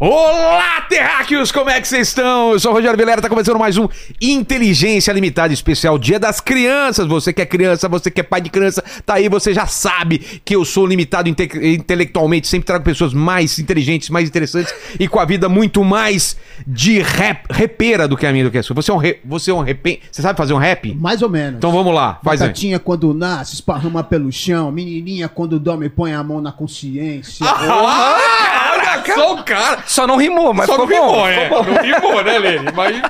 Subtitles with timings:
[0.00, 1.50] Olá, terráqueos!
[1.50, 2.52] Como é que vocês estão?
[2.52, 3.88] Eu sou o Rogério Vilera, tá começando mais um
[4.22, 7.04] Inteligência Limitada Especial Dia das Crianças.
[7.08, 10.40] Você que é criança, você que é pai de criança, tá aí, você já sabe
[10.44, 15.18] que eu sou limitado inte intelectualmente, sempre trago pessoas mais inteligentes, mais interessantes e com
[15.18, 18.76] a vida muito mais de rap, repera do que a minha do que a sua.
[18.76, 20.94] Você é um, re, você é um rap, você sabe fazer um rap?
[20.94, 21.56] Mais ou menos.
[21.56, 22.46] Então vamos lá, faz aí.
[22.46, 24.70] Batatinha quando nasce, esparrama pelo chão.
[24.70, 27.44] Menininha quando dorme, põe a mão na consciência.
[27.44, 28.57] Ah, olha
[29.14, 29.82] só o cara!
[29.86, 31.12] Só não rimou, mas Só não ficou bom.
[31.12, 31.42] rimou, é.
[31.44, 31.70] ficou bom.
[31.72, 32.68] Não rimou, né, Lene?
[32.74, 33.02] Mas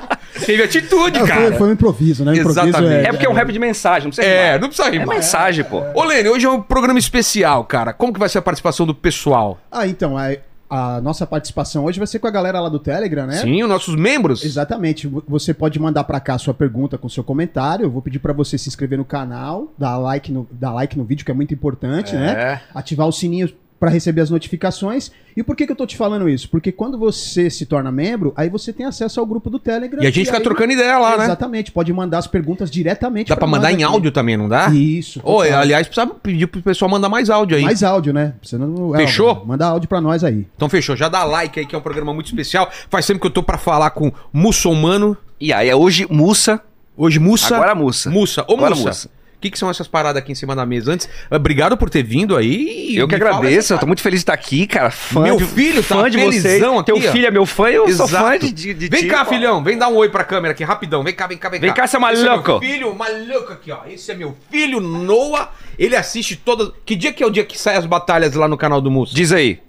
[0.45, 1.41] teve atitude, Não, cara.
[1.49, 2.33] foi, foi um improviso, né?
[2.37, 3.07] Improviso Exatamente.
[3.07, 4.61] É porque é um rap de mensagem, não precisa É, rimar.
[4.61, 5.17] não precisa É rimar.
[5.17, 5.83] mensagem, pô.
[5.95, 7.93] Ô, Lene, hoje é um programa especial, cara.
[7.93, 9.59] Como que vai ser a participação do pessoal?
[9.71, 10.31] Ah, então, a,
[10.71, 13.37] a nossa participação hoje vai ser com a galera lá do Telegram, né?
[13.39, 14.45] Sim, os nossos membros.
[14.45, 15.11] Exatamente.
[15.27, 17.85] Você pode mandar pra cá a sua pergunta com seu comentário.
[17.87, 21.05] Eu vou pedir pra você se inscrever no canal, dar like no, dar like no
[21.05, 22.19] vídeo, que é muito importante, É.
[22.19, 22.61] né?
[22.75, 25.11] Ativar o sininho pra receber as notificações.
[25.37, 26.49] E por que, que eu tô te falando isso?
[26.51, 30.03] Porque quando você se torna membro, aí você tem acesso ao grupo do Telegram.
[30.03, 31.25] E a gente fica aí- trocando ideia lá, né?
[31.25, 31.71] Exatamente.
[31.71, 33.85] Pode mandar as perguntas diretamente Dá pra nós mandar em aqui.
[33.85, 34.69] áudio também, não dá?
[34.71, 35.21] Isso.
[35.21, 35.61] Total.
[35.61, 37.63] aliás, precisa pedir pro pessoal mandar mais áudio aí.
[37.63, 38.35] Mais áudio, né?
[38.53, 39.45] Não, é, Fechou?
[39.47, 40.47] Manda áudio pra nós aí.
[40.57, 42.69] Então fechou, já dá like aí que é um programa muito especial.
[42.91, 45.17] Faz tempo que eu tô pra falar com muçulmano.
[45.41, 46.61] E aí, é hoje, Mussa.
[46.97, 47.55] Hoje Mussa.
[47.55, 48.11] Agora Mussa.
[48.11, 48.45] Mussa.
[48.49, 48.89] Ô, Agora Mussa.
[48.89, 49.11] Mussa.
[49.39, 50.93] O que, que são essas paradas aqui em cima da mesa?
[50.93, 52.97] Antes, obrigado por ter vindo aí.
[52.97, 54.91] Eu que agradeço, eu tô muito feliz de estar aqui, cara.
[54.91, 56.61] Fã Meu de, filho tá fã de vocês.
[56.61, 57.01] aqui, Teu ó.
[57.13, 58.25] filho é meu fã, eu sou Exato.
[58.25, 59.31] fã de, de, de Vem ti, cá, pô.
[59.31, 59.63] filhão.
[59.63, 61.05] Vem dar um oi pra câmera aqui, rapidão.
[61.05, 61.67] Vem cá, vem cá, vem cá.
[61.67, 62.51] Vem cá, seu Esse é maluco.
[62.51, 63.85] meu filho, maluco aqui, ó.
[63.87, 65.53] Esse é meu filho, Noah.
[65.79, 66.73] Ele assiste todas...
[66.85, 69.15] Que dia que é o dia que sai as batalhas lá no canal do Mussa?
[69.15, 69.63] Diz aí.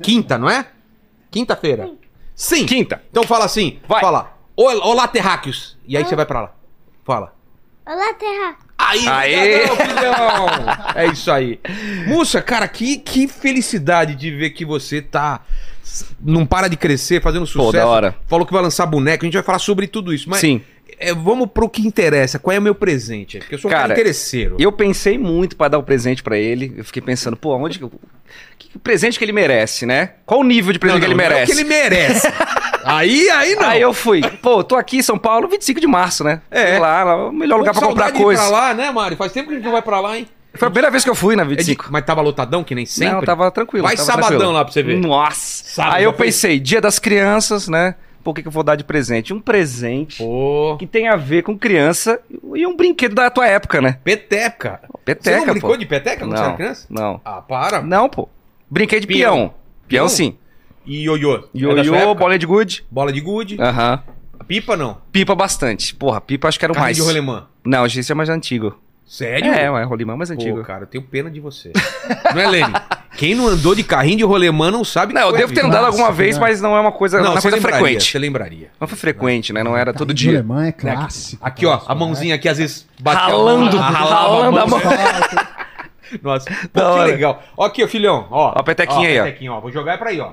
[0.00, 0.66] Quinta, não é?
[1.32, 1.90] Quinta-feira.
[2.32, 2.64] Sim.
[2.64, 3.02] Quinta.
[3.10, 3.80] Então fala assim.
[3.88, 4.00] Vai.
[4.00, 4.32] Fala.
[4.56, 5.76] Ol- Olá, terráqueos.
[5.84, 6.52] E aí você vai pra lá.
[7.04, 7.34] Fala.
[7.84, 8.56] Olá, Terra.
[8.76, 9.68] Aí, Aê.
[9.68, 10.46] filhão.
[10.94, 11.58] É isso aí.
[12.06, 15.40] Moça, cara, que, que felicidade de ver que você tá.
[16.20, 17.72] Não para de crescer, fazendo sucesso.
[17.72, 18.16] da hora.
[18.26, 20.28] Falou que vai lançar boneco, a gente vai falar sobre tudo isso.
[20.30, 20.62] Mas Sim.
[20.98, 22.38] É, vamos pro que interessa.
[22.38, 23.38] Qual é o meu presente?
[23.38, 24.56] Porque eu sou um cara Cara, interesseiro.
[24.58, 26.74] Eu pensei muito pra dar o presente pra ele.
[26.76, 27.92] Eu fiquei pensando, pô, onde que, eu-
[28.58, 30.10] que, presente que ele merece, né?
[30.26, 31.52] Qual o nível de presente que ele não é o merece?
[31.52, 32.28] que ele merece.
[32.84, 33.64] aí, aí não.
[33.68, 36.40] Aí eu fui, pô, tô aqui em São Paulo, 25 de março, né?
[36.50, 36.72] É.
[36.72, 38.42] Fui lá, lá, o melhor lugar com comprar ir coisa.
[38.42, 39.16] pra lá, né, Mário?
[39.16, 40.28] Faz tempo que a gente não vai pra lá, hein?
[40.56, 41.86] Foi a primeira vez que eu fui na É de- 25.
[41.90, 43.12] Mas tava lotadão, que nem sempre?
[43.14, 43.84] Não, tava tranquilo.
[43.86, 44.52] Vai tava sabadão tranquilo.
[44.52, 44.96] lá pra você ver.
[45.00, 45.64] Nossa.
[45.64, 47.96] Sábado, Aí eu pensei, dia das crianças, né?
[48.24, 49.34] Pô, o que, que eu vou dar de presente?
[49.34, 50.76] Um presente Pô.
[50.78, 52.18] que tem a ver com criança
[52.54, 53.98] e um brinquedo da tua época, né?
[54.02, 54.80] Peteca.
[55.04, 55.76] Peteca, Você não brincou pô.
[55.76, 56.86] de peteca quando Não, você era criança?
[56.88, 57.20] não.
[57.22, 57.82] Ah, para.
[57.82, 58.26] Não, pô.
[58.70, 59.36] Brinquei de Peão.
[59.36, 59.54] peão.
[59.86, 60.36] Peão, sim.
[60.86, 61.36] E ioiô?
[61.54, 62.84] É Ioiô, bola de gude.
[62.90, 63.60] Bola de gude.
[63.60, 64.02] Aham.
[64.48, 64.98] Pipa não.
[65.12, 65.94] Pipa bastante.
[65.94, 66.96] Porra, pipa acho que era o mais.
[66.96, 67.46] de rolemã.
[67.64, 68.78] Não, esse é mais antigo.
[69.06, 69.52] Sério?
[69.52, 70.58] É, é rolimã mais antigo.
[70.58, 71.72] Pô, cara, eu tenho pena de você.
[72.34, 72.72] não é, Lene?
[73.16, 75.82] Quem não andou de carrinho de rolemã não sabe Não, que eu devo ter andado
[75.82, 76.40] Nossa, alguma vez, né?
[76.40, 78.10] mas não é uma coisa, não, é uma coisa lembraria, frequente.
[78.10, 78.70] Você lembraria.
[78.80, 79.62] Não foi frequente, né?
[79.62, 80.38] Não era todo Carrinho de dia.
[80.40, 81.46] alemã é clássico.
[81.46, 84.80] Aqui, ó, a mãozinha aqui às vezes bateu Ralando, a mão, ralava ralando a mão.
[86.22, 87.04] Nossa, pô, Da que hora.
[87.04, 87.42] legal.
[87.56, 88.26] Ó aqui, ó, filhão.
[88.30, 89.24] Ó, Ó a petequinha aí, ó.
[89.24, 89.60] petequinha, ó.
[89.60, 90.32] Vou jogar é pra aí, ó.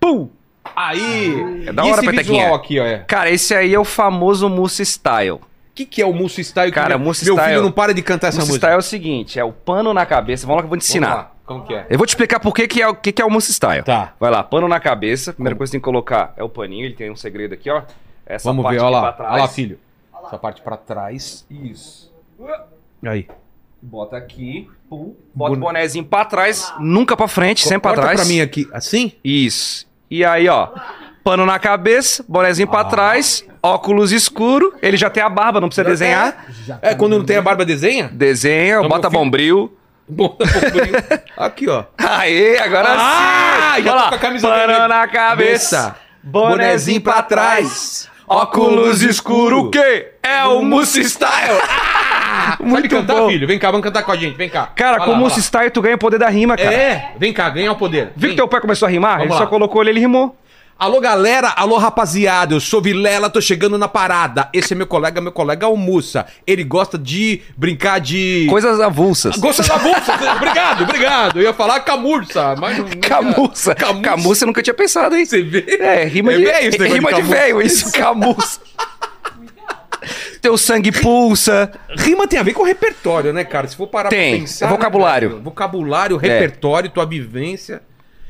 [0.00, 0.28] Pum!
[0.74, 1.64] Aí!
[1.68, 2.52] É da hora a petequinha.
[2.54, 2.84] aqui, ó.
[2.84, 2.98] É.
[3.06, 5.40] Cara, esse aí é o famoso Mousse Style.
[5.74, 6.70] O que, que é o Mousse Style?
[6.70, 8.58] que Cara, meu, Mousse meu Style- filho não para de cantar essa música.
[8.58, 10.46] Style é o seguinte, é o pano na cabeça.
[10.46, 11.14] Vamos lá que eu vou te ensinar.
[11.14, 11.86] lá, Como que é?
[11.90, 13.82] Eu vou te explicar por que, que, é, o que, que é o Mousse Style.
[13.82, 14.14] Tá.
[14.20, 15.32] Vai lá, pano na cabeça.
[15.32, 16.84] Primeira coisa que tem que colocar é o paninho.
[16.86, 17.82] Ele tem um segredo aqui, ó.
[18.24, 19.00] Essa Vamos parte ver, olha lá.
[19.02, 19.32] pra trás.
[19.32, 19.78] Olha lá, filho.
[20.26, 21.44] Essa parte pra trás.
[21.50, 22.12] Isso.
[23.04, 23.26] Aí.
[23.82, 24.70] Bota aqui.
[24.88, 25.14] Pum.
[25.34, 28.20] Bota Bone- o bonezinho pra trás, nunca pra frente, sempre pra trás.
[28.20, 28.66] pra mim aqui.
[28.72, 29.12] Assim?
[29.22, 29.86] Isso.
[30.10, 30.68] E aí, ó.
[31.22, 32.84] Pano na cabeça, bonezinho pra Ah.
[32.84, 34.74] trás, óculos escuro.
[34.82, 36.46] Ele já tem a barba, não precisa desenhar.
[36.66, 38.08] Já É, tá quando não tem a barba, desenha?
[38.12, 39.76] Desenha, Então, bota meu filho- bombril.
[40.06, 40.44] Bom, tá.
[41.46, 41.84] Aqui, ó.
[41.96, 43.82] Aê, agora Ah, sim!
[43.84, 44.88] já Olha tô lá, com a camisa Pano vermelha.
[44.88, 50.12] na cabeça, bonezinho pra trás, óculos escuro, o quê?
[50.22, 51.58] É o Mousse Style!
[52.36, 53.28] Ah, Sabe Muito cantar, bom.
[53.28, 53.46] filho?
[53.46, 54.36] Vem cá, vamos cantar com a gente.
[54.36, 54.66] Vem cá.
[54.74, 56.74] Cara, Vai com lá, o Mousse vai Style tu ganha o poder da rima, cara.
[56.74, 58.06] É, vem cá, ganha o poder.
[58.16, 58.36] Viu que Vem.
[58.36, 59.12] teu pai começou a rimar?
[59.18, 59.38] Vamos ele lá.
[59.38, 60.36] só colocou ele, ele rimou.
[60.76, 61.48] Alô, galera.
[61.50, 62.54] Alô, rapaziada.
[62.54, 64.48] Eu sou Vilela, tô chegando na parada.
[64.52, 66.26] Esse é meu colega, meu colega é Mussa.
[66.46, 68.46] Ele gosta de brincar de...
[68.50, 69.36] Coisas avulsas.
[69.36, 70.12] Gosta da bolsa.
[70.36, 71.38] obrigado, obrigado.
[71.38, 72.86] Eu ia falar camurça, mas não...
[72.86, 73.74] não- Camuça.
[73.74, 74.02] Camuça.
[74.02, 75.24] Camuça eu nunca tinha pensado, hein?
[75.24, 75.64] Você vê?
[75.80, 78.60] É, rima É de, velho esse negócio rima de de velho, isso, camuça.
[80.42, 81.70] Teu sangue pulsa.
[81.96, 83.66] Rima tem a ver com repertório, né, cara?
[83.68, 84.32] Se for parar Tem.
[84.32, 84.66] pra pensar...
[84.66, 85.30] É vocabulário.
[85.36, 87.80] né, vocabulário, repertório, tua vivência.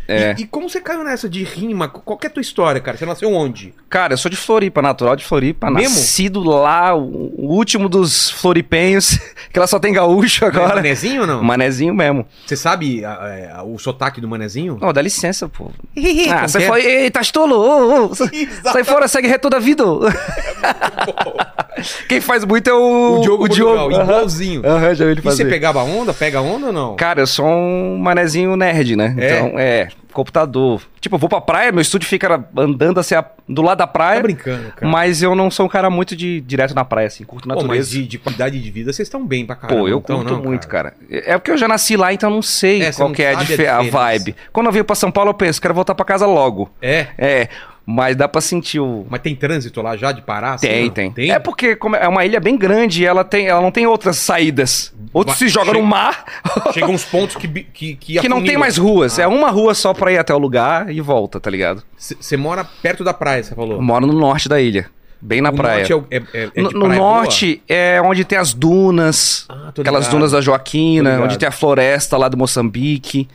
[0.07, 0.35] É.
[0.39, 1.89] E, e como você caiu nessa de rima?
[1.89, 2.97] Qual que é a tua história, cara?
[2.97, 3.73] Você nasceu onde?
[3.89, 5.71] Cara, eu sou de Floripa, natural de Floripa.
[5.71, 5.95] Mesmo?
[5.97, 9.19] Nascido lá, o último dos floripenhos,
[9.53, 10.75] que ela só tem gaúcho É agora.
[10.77, 11.43] manezinho ou não?
[11.43, 12.27] Manezinho mesmo.
[12.47, 14.79] Você sabe a- a- o sotaque do manezinho?
[14.81, 15.71] Não, dá licença, pô.
[16.31, 16.67] Ah, você é?
[16.67, 16.85] foi.
[16.85, 18.11] Ei, tá estolo!
[18.15, 19.85] Sai fora, segue reto da vida!
[22.09, 23.19] Quem faz muito é o.
[23.19, 24.03] O Diogo Portugal, Aham.
[24.03, 24.63] igualzinho.
[24.65, 25.51] Aham, já vi ele E você fazer.
[25.51, 26.13] pegava onda?
[26.15, 26.97] Pega onda ou não?
[26.97, 29.15] Cara, eu sou um manezinho nerd, né?
[29.19, 29.27] É?
[29.39, 30.81] Então, é, computador.
[31.01, 34.17] Tipo, eu vou pra praia, meu estúdio fica andando assim, a- do lado da praia.
[34.17, 34.91] Tá brincando, cara.
[34.91, 37.63] Mas eu não sou um cara muito de direto na praia, assim, curto Pô, mas
[37.65, 37.91] natureza.
[37.91, 39.81] de, de qualidade de vida vocês estão bem pra caramba.
[39.81, 40.95] Pô, eu então, curto não, muito, cara.
[41.11, 43.39] É porque eu já nasci lá, então eu não sei É, qual que é a,
[43.39, 44.35] a a vibe.
[44.53, 46.71] Quando eu venho pra São Paulo, eu penso, quero voltar pra casa logo.
[46.81, 47.49] É, É,
[47.87, 49.07] mas dá pra sentir o.
[49.11, 50.55] mas tem trânsito lá já de parar?
[50.55, 50.91] assim, Tem, não?
[50.91, 51.31] tem, Tem?
[51.31, 54.17] É porque como é uma ilha bem grande e ela, tem, ela não tem outras
[54.17, 54.95] saídas.
[55.13, 56.25] Outros se jogam no mar,
[56.73, 59.19] Chegam uns pontos que, que, que, que não tem mais ruas.
[59.19, 59.23] Ah.
[59.23, 61.83] É uma rua só pra ir até o lugar e volta, tá ligado?
[61.97, 63.77] Você mora perto da praia, você falou.
[63.77, 64.87] Eu moro no norte da ilha,
[65.21, 65.87] bem na o praia.
[65.87, 69.63] norte é, é, é, é no praia norte é onde tem as dunas, boa?
[69.67, 73.29] Ah, aquelas dunas da Joaquina, onde tem a floresta lá do Moçambique.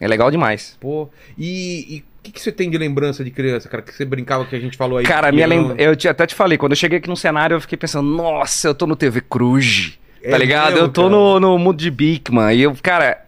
[0.00, 0.76] É legal demais.
[0.80, 1.08] Pô,
[1.38, 3.82] e o que, que você tem de lembrança de criança, cara?
[3.82, 5.04] Que você brincava que a gente falou aí.
[5.04, 5.74] Cara, minha lembra...
[5.82, 8.68] eu te- até te falei, quando eu cheguei aqui no cenário, eu fiquei pensando, nossa,
[8.68, 10.72] eu tô no TV Cruz, É tá ligado?
[10.74, 11.12] mesmo, eu tô cara?
[11.16, 12.54] no, no mundo de Bigman.
[12.54, 13.18] E eu, cara,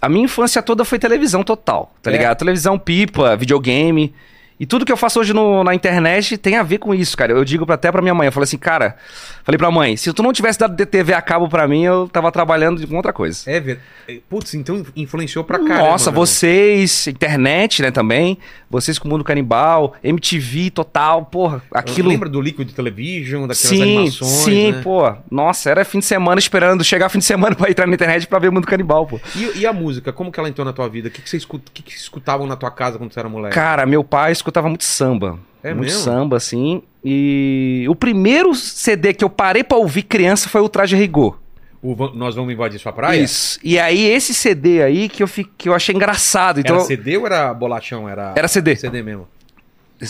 [0.00, 2.14] a minha infância toda foi televisão total, tá É.
[2.16, 2.38] ligado?
[2.38, 4.14] Televisão, pipa, videogame.
[4.60, 7.32] E tudo que eu faço hoje no- na internet tem a ver com isso, cara.
[7.32, 8.96] Eu digo até pra minha mãe, eu falei assim, cara,
[9.44, 12.32] falei pra mãe, se tu não tivesse dado DTV a cabo pra mim, eu tava
[12.32, 13.48] trabalhando com outra coisa.
[13.50, 13.86] É verdade.
[14.28, 15.90] Putz, então influenciou pra caramba.
[15.90, 16.20] Nossa, meu.
[16.26, 18.36] vocês, internet, né, também.
[18.70, 22.08] Vocês com o Mundo Canibal, MTV total, porra, aquilo.
[22.10, 24.80] Lembra do Liquid Television, daquelas Sim, animações, sim, né?
[24.82, 25.10] pô.
[25.30, 28.38] Nossa, era fim de semana esperando chegar fim de semana pra entrar na internet pra
[28.38, 29.18] ver o Mundo Canibal, pô.
[29.34, 31.08] E, e a música, como que ela entrou na tua vida?
[31.08, 33.28] O que, que, você escu- o que, que escutavam na tua casa quando você era
[33.28, 33.54] moleque?
[33.54, 35.38] Cara, meu pai escutava muito samba.
[35.62, 36.02] É muito mesmo?
[36.04, 36.82] samba, assim.
[37.04, 41.38] E o primeiro CD que eu parei pra ouvir criança foi o Traje Rigor.
[41.80, 43.20] O Nós Vamos Invadir Sua Praia?
[43.20, 43.58] Isso.
[43.62, 46.58] E aí, esse CD aí que eu, fi- que eu achei engraçado.
[46.60, 48.08] Então, Era CD ou era bolachão?
[48.08, 48.74] Era, Era CD.
[48.74, 49.28] CD mesmo.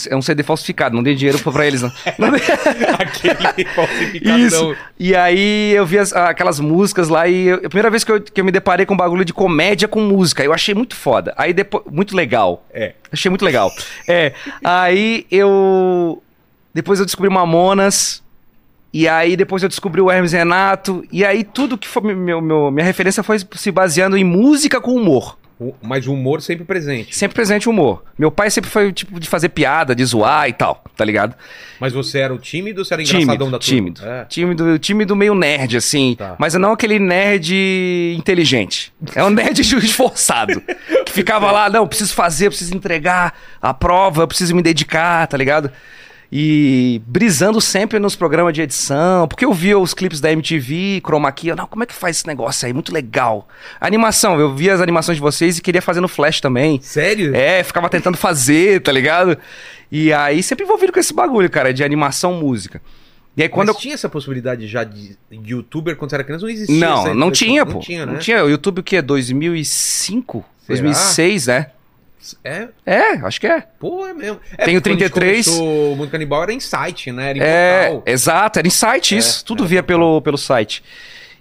[0.09, 1.91] é um CD falsificado, não dei dinheiro pra- eles, não.
[2.99, 4.39] Aquele falsificadão.
[4.39, 4.75] Isso.
[4.99, 8.21] E aí eu vi as- aquelas músicas lá e eu- a primeira vez que eu,
[8.21, 11.33] que eu me deparei com um bagulho de comédia com música, eu achei muito foda.
[11.37, 11.83] Aí depois.
[11.91, 12.65] Muito legal.
[12.73, 12.93] É.
[13.11, 13.71] Achei muito legal.
[14.07, 14.33] É.
[14.63, 16.21] Aí eu.
[16.73, 18.23] Depois eu descobri Mamonas.
[18.91, 21.03] E aí depois eu descobri o Hermes Renato.
[21.11, 22.13] E aí tudo que foi.
[22.15, 25.37] Meu, meu- minha referência foi se baseando em música com humor.
[25.81, 27.13] Mas o humor sempre presente.
[27.13, 28.01] Sempre presente o humor.
[28.17, 31.35] Meu pai sempre foi tipo de fazer piada, de zoar e tal, tá ligado?
[31.81, 33.59] Mas você era o tímido ou você era engraçadão Tímido, da turma?
[33.59, 34.01] tímido.
[34.05, 34.23] É.
[34.25, 36.15] Tímido, tímido meio nerd, assim.
[36.17, 36.35] Tá.
[36.39, 38.93] Mas não aquele nerd inteligente.
[39.13, 40.61] É um nerd esforçado.
[41.05, 45.69] que ficava lá, não, preciso fazer, preciso entregar a prova, preciso me dedicar, tá ligado?
[46.31, 51.31] E brisando sempre nos programas de edição, porque eu via os clipes da MTV, Chroma
[51.31, 52.73] Key, eu, não, como é que faz esse negócio aí?
[52.73, 53.47] Muito legal.
[53.81, 56.79] Animação, eu via as animações de vocês e queria fazer no Flash também.
[56.83, 57.35] Sério?
[57.35, 59.37] É, ficava tentando fazer, tá ligado?
[59.91, 62.79] E aí sempre envolvido com esse bagulho, cara, de animação, música.
[63.35, 63.81] E aí quando Mas eu.
[63.81, 66.45] tinha essa possibilidade já de youtuber quando você era criança?
[66.45, 67.73] Não existia Não, não tinha, pô.
[67.73, 68.13] Não tinha, né?
[68.13, 68.43] Não tinha.
[68.43, 69.01] O YouTube o quê?
[69.01, 70.45] 2005?
[70.59, 70.67] Será?
[70.67, 71.71] 2006, né?
[72.43, 73.61] É, É, acho que é.
[73.79, 74.39] pô, é mesmo.
[74.57, 75.45] É, Tenho porque quando a gente 33.
[75.47, 77.29] começou O Mundo Canibal era em site, né?
[77.29, 78.03] Era em É, portal.
[78.13, 79.41] exato, era em site isso.
[79.41, 80.83] É, Tudo é, via pelo, pelo site.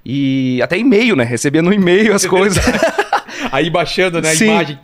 [0.04, 1.25] E até e-mail, né?
[1.25, 2.64] Recebia no e-mail as coisas.
[3.50, 4.47] Aí baixando, né, a Sim.
[4.52, 4.78] imagem.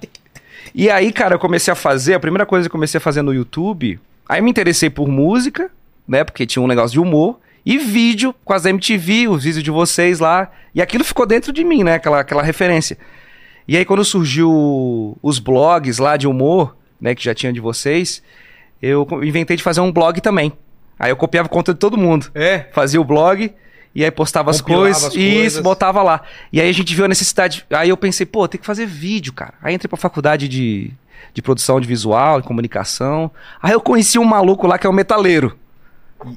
[0.74, 3.22] E aí, cara, eu comecei a fazer, a primeira coisa que eu comecei a fazer
[3.22, 5.70] no YouTube, aí me interessei por música,
[6.06, 6.24] né?
[6.24, 7.38] Porque tinha um negócio de humor.
[7.64, 10.50] E vídeo, com as MTV, os vídeos de vocês lá.
[10.74, 11.94] E aquilo ficou dentro de mim, né?
[11.94, 12.98] Aquela, aquela referência.
[13.66, 17.14] E aí, quando surgiu os blogs lá de humor, né?
[17.14, 18.22] Que já tinha de vocês,
[18.80, 20.52] eu inventei de fazer um blog também.
[20.98, 22.30] Aí eu copiava conta de todo mundo.
[22.34, 22.66] É.
[22.72, 23.52] Fazia o blog,
[23.94, 25.62] e aí postava as coisas, as e isso, coisas.
[25.62, 26.22] botava lá.
[26.52, 27.64] E aí a gente viu a necessidade.
[27.70, 29.54] Aí eu pensei, pô, tem que fazer vídeo, cara.
[29.62, 30.90] Aí entrei pra faculdade de,
[31.32, 33.30] de produção de visual, de comunicação.
[33.62, 35.56] Aí eu conheci um maluco lá que é o metaleiro.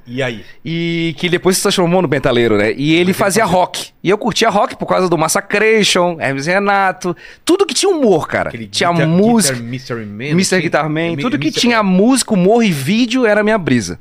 [0.06, 0.46] E, e aí?
[0.64, 2.74] E que depois se transformou no metaleiro, né?
[2.74, 3.90] E ele fazia fazia- rock.
[4.04, 7.16] E eu curtia rock por causa do Massacration, Hermes Renato.
[7.44, 8.50] Tudo que tinha humor, cara.
[8.50, 9.54] Aquele tinha Guitar- música.
[9.56, 10.24] Guitar Mystery Man.
[10.32, 10.62] Mr.
[10.62, 11.60] Guitar Man, tudo que Mr.
[11.62, 14.00] tinha música, humor e vídeo era a minha brisa.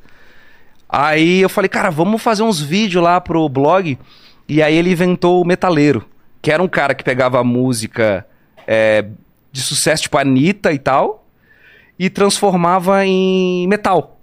[0.89, 3.99] Aí eu falei, cara, vamos fazer uns vídeos lá pro blog.
[4.49, 6.05] E aí ele inventou o Metaleiro,
[6.41, 8.25] que era um cara que pegava música
[8.67, 9.05] é,
[9.51, 11.27] de sucesso, tipo Anitta e tal,
[11.99, 14.16] e transformava em metal.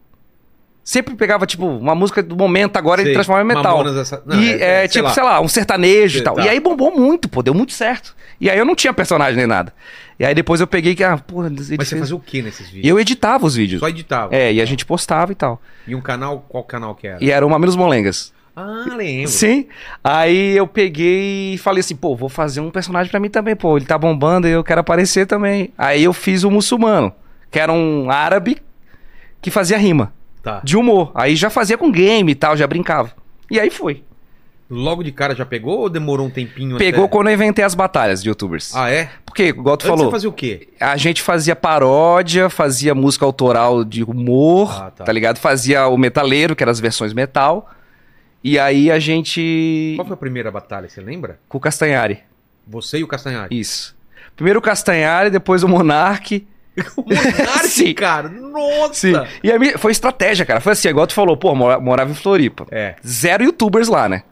[0.84, 3.88] Sempre pegava, tipo, uma música do momento, agora ele Sei, transformava em metal.
[3.98, 5.14] Essa- não, e é- é, é, tipo, lá.
[5.14, 6.36] sei lá, um sertanejo e Sei, tal.
[6.36, 6.46] tá.
[6.46, 8.14] E aí bombou muito, pô, deu muito certo.
[8.40, 9.74] E aí eu não tinha personagem nem nada.
[10.20, 12.42] E aí depois eu peguei que, ah, porra, ele Mas fez- você fazia o que
[12.42, 12.86] nesses vídeos?
[12.86, 13.80] Eu editava os vídeos.
[13.80, 14.36] Só editava.
[14.36, 15.62] É, e a gente postava e tal.
[15.88, 17.24] E um canal, qual canal que era?
[17.24, 18.34] E era o Mamilos Molengas.
[18.56, 19.32] Ah, lembro.
[19.32, 19.68] Sim.
[20.04, 23.78] Aí eu peguei e falei assim, pô, vou fazer um personagem pra mim também, pô.
[23.78, 25.74] Ele tá bombando e eu quero aparecer também.
[25.78, 27.12] Aí eu fiz o muçulmano,
[27.50, 28.58] que era um árabe
[29.42, 30.14] que fazia rima,
[30.44, 30.62] Tá.
[30.64, 31.12] de humor.
[31.16, 33.14] Aí já fazia com game e tal, já brincava.
[33.50, 34.04] E aí foi.
[34.70, 37.12] Logo de cara já pegou ou demorou um tempinho Pegou até?
[37.12, 38.76] quando eu inventei as batalhas de youtubers.
[38.76, 39.10] Ah, é?
[39.26, 40.68] Porque, igual tu Antes falou, você fazia o quê?
[40.80, 45.04] a gente fazia paródia, fazia música autoral de humor, Ah, tá.
[45.06, 45.12] tá.
[45.12, 45.38] ligado?
[45.38, 47.70] Fazia o metaleiro, que eram as versões metal.
[48.44, 49.94] E aí a gente.
[49.96, 51.40] Qual foi a primeira batalha, você lembra?
[51.48, 52.20] Com o Castanhari.
[52.68, 53.58] Você e o Castanhari.
[53.58, 53.96] Isso.
[54.36, 56.46] Primeiro o Castanhari, depois o Monark.
[56.98, 57.94] O Monark, Sim.
[57.94, 58.30] cara.
[58.30, 58.94] Nossa!
[58.94, 59.14] Sim.
[59.44, 60.60] E a minha, foi estratégia, cara.
[60.60, 62.66] Foi assim, igual tu falou, pô, mora- morava em Floripa.
[62.72, 62.96] É.
[63.06, 64.24] Zero youtubers lá, né?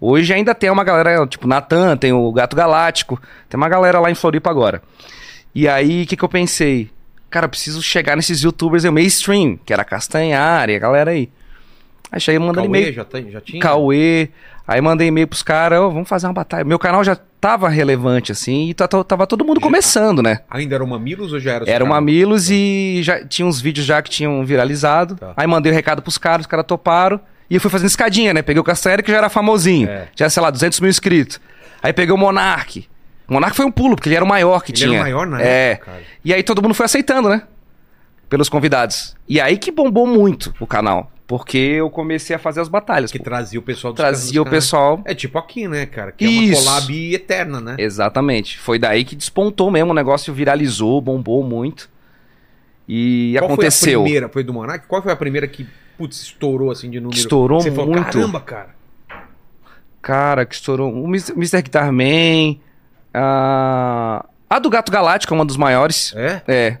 [0.00, 4.10] Hoje ainda tem uma galera, tipo, Natan, tem o Gato Galáctico, tem uma galera lá
[4.10, 4.80] em Floripa agora.
[5.52, 6.88] E aí, o que, que eu pensei?
[7.28, 11.28] Cara, eu preciso chegar nesses youtubers em mainstream, que era Castanhari, a galera aí.
[12.10, 12.92] Aí cheguei mandando e-mail.
[12.92, 13.60] já, tem- já tinha?
[13.60, 14.28] Cauê.
[14.66, 16.64] Aí mandei e-mail pros caras, ó, vamos fazer uma batalha.
[16.64, 20.40] Meu canal já tava relevante, assim, e tá- tá- tava todo mundo começando, né?
[20.50, 21.88] Ainda era o Mamilos ou já era Era o?
[21.88, 25.16] Mamilos e já tinha uns vídeos já que tinham viralizado.
[25.16, 25.32] Tá.
[25.36, 27.18] Aí mandei o recado pros caras, os caras toparam.
[27.50, 28.42] E eu fui fazendo escadinha, né?
[28.42, 29.88] Peguei o Castanheira que já era famosinho.
[29.88, 30.08] É.
[30.14, 31.40] Já, sei lá, 200 mil inscritos.
[31.82, 32.86] Aí peguei o Monark.
[33.26, 34.90] O Monark foi um pulo, porque ele era o maior que Ele tinha.
[34.98, 35.70] era o maior na é.
[35.72, 36.02] época, cara.
[36.22, 37.42] E aí todo mundo foi aceitando, né?
[38.28, 39.16] Pelos convidados.
[39.26, 41.10] E aí que bombou muito o canal.
[41.28, 43.12] Porque eu comecei a fazer as batalhas.
[43.12, 43.24] Que pô.
[43.24, 45.02] trazia o pessoal dos Trazia o pessoal.
[45.04, 46.10] É tipo aqui, né, cara?
[46.10, 46.62] Que é Isso.
[46.62, 47.76] uma collab eterna, né?
[47.78, 48.58] Exatamente.
[48.58, 51.90] Foi daí que despontou mesmo, o negócio viralizou, bombou muito.
[52.88, 54.00] E Qual aconteceu.
[54.00, 54.28] Foi a primeira?
[54.30, 54.86] Foi do Monark?
[54.88, 55.68] Qual foi a primeira que,
[55.98, 57.18] putz, estourou assim de número?
[57.18, 58.10] Estourou Você falou, muito.
[58.10, 58.70] caramba, cara.
[60.00, 60.90] Cara, que estourou.
[60.90, 61.32] O Mr.
[61.32, 61.60] Mr.
[61.60, 62.56] Guitar Man.
[63.12, 64.24] A...
[64.48, 66.14] a do Gato Galáctico é uma dos maiores.
[66.16, 66.40] É?
[66.48, 66.78] É.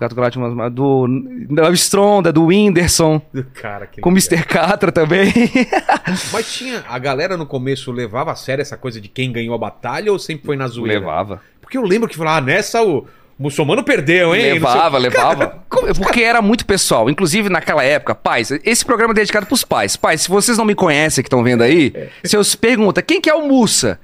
[0.00, 0.74] Do Gato Galáctico maiores.
[0.74, 1.06] Do,
[1.50, 3.20] da Stronda, do Whindersson.
[3.52, 4.12] Cara, que Com o.
[4.12, 4.46] Mr.
[4.46, 5.30] Catra também.
[6.32, 6.82] Mas tinha.
[6.88, 10.18] A galera no começo levava a sério essa coisa de quem ganhou a batalha ou
[10.18, 11.00] sempre foi na zoeira?
[11.00, 11.42] Levava.
[11.60, 13.06] Porque eu lembro que falava, ah, nessa o
[13.40, 14.52] muçulmano perdeu, hein?
[14.54, 15.60] Levava, sei- levava.
[15.88, 17.08] É Porque era muito pessoal.
[17.08, 19.96] Inclusive, naquela época, pais, esse programa é dedicado pros pais.
[19.96, 21.92] Pais, se vocês não me conhecem que estão vendo aí,
[22.24, 23.98] se eu pergunta, quem que é o Mussa?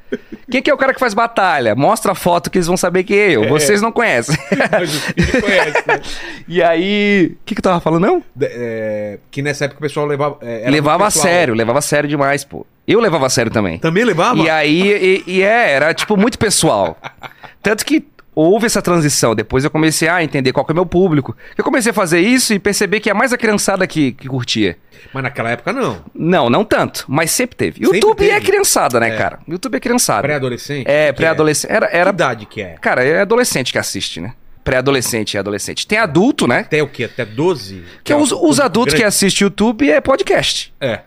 [0.50, 1.74] Quem que é o cara que faz batalha?
[1.74, 3.48] Mostra a foto que eles vão saber que é eu.
[3.48, 4.36] Vocês não conhecem.
[4.70, 6.00] Mas os filhos conhecem, né?
[6.48, 7.32] e aí.
[7.34, 8.22] O que, que eu tava falando, não?
[8.34, 10.38] De- é, que nessa época o pessoal levava.
[10.42, 12.64] é, levava a sério, levava a sério demais, pô.
[12.86, 13.78] Eu levava a sério também.
[13.78, 14.38] Também levava?
[14.40, 16.96] E aí, e, e é, era tipo muito pessoal.
[17.60, 19.34] Tanto que houve essa transição.
[19.34, 21.34] Depois eu comecei a entender qual que é o meu público.
[21.58, 24.76] Eu comecei a fazer isso e perceber que é mais a criançada que, que curtia.
[25.12, 26.04] Mas naquela época não.
[26.14, 27.80] Não, não tanto, mas sempre teve.
[27.84, 28.46] Sempre YouTube é teve.
[28.46, 29.16] criançada, né, É.
[29.16, 29.38] cara?
[29.48, 30.22] YouTube é criançada.
[30.22, 30.86] Pré-adolescente?
[30.88, 31.70] É, Que pré-adolescente.
[31.72, 32.10] Era, Que era.
[32.10, 32.76] idade que é?
[32.80, 34.34] Cara, é adolescente que assiste, né?
[34.62, 35.86] Pré-adolescente e adolescente.
[35.86, 36.60] Tem adulto, né?
[36.60, 37.04] Até o quê?
[37.04, 37.84] Até 12?
[38.02, 41.00] Que é os, os adultos que grande- assistem YouTube é podcast, É.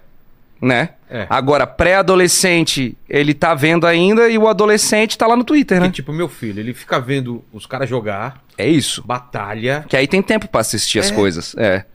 [0.61, 0.89] né?
[1.09, 1.25] É.
[1.29, 5.91] Agora, pré-adolescente, ele tá vendo ainda e o adolescente tá lá no Twitter, Que, né?
[5.91, 9.01] tipo, meu filho, ele fica vendo os caras jogar, É isso.
[9.05, 11.15] batalha, Que aí tem tempo pra assistir as É.
[11.15, 11.55] coisas.
[11.57, 11.85] É.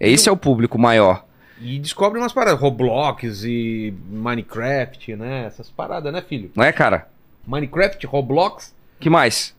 [0.00, 1.24] Esse é o público maior.
[1.64, 2.58] e descobre umas paradas.
[2.60, 5.44] Roblox e Minecraft, né?
[5.46, 6.50] Essas paradas, né, filho?
[6.56, 7.06] Não é, cara?
[7.46, 9.54] Minecraft, Roblox, que mais?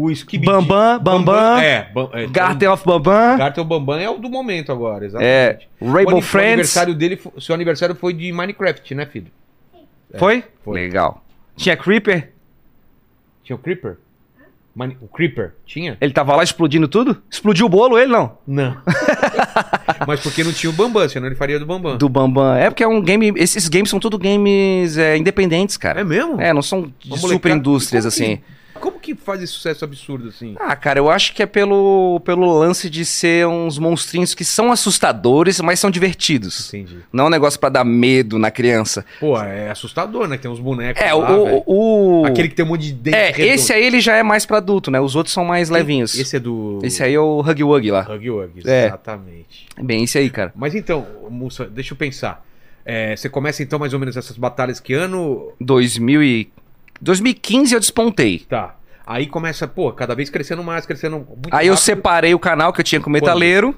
[0.00, 0.50] O Skibidi.
[0.50, 3.36] Bambam, Bambam, É, Bam, é Garten of Bambam.
[3.38, 5.06] Garten Bambam é o do momento agora, É.
[5.08, 5.68] exatamente.
[5.80, 6.48] O Rainbow o Friends.
[6.52, 9.26] aniversário dele, seu aniversário foi de Minecraft, né, filho?
[10.16, 10.44] Foi?
[10.64, 10.74] foi.
[10.80, 11.24] Legal.
[11.56, 12.32] Tinha Creeper?
[13.42, 13.98] Tinha o Creeper?
[15.00, 15.54] O Creeper?
[15.66, 15.98] Tinha?
[16.00, 17.20] Ele tava lá explodindo tudo?
[17.28, 18.38] Explodiu o bolo, ele não?
[18.46, 18.76] Não.
[20.06, 21.96] Mas porque não tinha o Bambam, senão ele faria do Bambam.
[21.98, 22.54] Do Bambam.
[22.54, 23.32] É porque é um game.
[23.36, 26.02] Esses games são tudo games é, independentes, cara.
[26.02, 26.40] É mesmo?
[26.40, 28.40] É, não são de super indústrias, Como que- assim.
[28.78, 30.54] Como que faz esse sucesso absurdo assim?
[30.58, 34.70] Ah, cara, eu acho que é pelo, pelo lance de ser uns monstrinhos que são
[34.72, 36.68] assustadores, mas são divertidos.
[36.68, 36.98] Entendi.
[37.12, 39.04] Não é um negócio pra dar medo na criança.
[39.20, 40.36] Pô, é assustador, né?
[40.36, 42.92] Que tem uns bonecos É, lá, o, o, o- Aquele que tem um monte de
[42.92, 43.54] dente É, redondo.
[43.54, 45.00] esse aí ele já é mais pra adulto, né?
[45.00, 46.12] Os outros são mais levinhos.
[46.14, 46.80] Esse, Esse é do...
[47.02, 48.02] aí é o Huggy Wuggy lá.
[48.08, 48.86] Huggy Wuggy, É.
[48.86, 49.66] exatamente.
[49.80, 50.52] Bem, esse aí, cara.
[50.56, 52.44] Mas então, Mussa, deixa eu pensar.
[52.84, 55.52] É, você começa então mais ou menos essas batalhas que ano...
[55.60, 56.48] 2000 e...
[57.00, 58.40] 2015 eu despontei.
[58.40, 58.74] Tá.
[59.06, 61.84] Aí começa, pô, cada vez crescendo mais, crescendo muito Aí eu rápido.
[61.84, 63.74] separei o canal que eu tinha com o Metaleiro.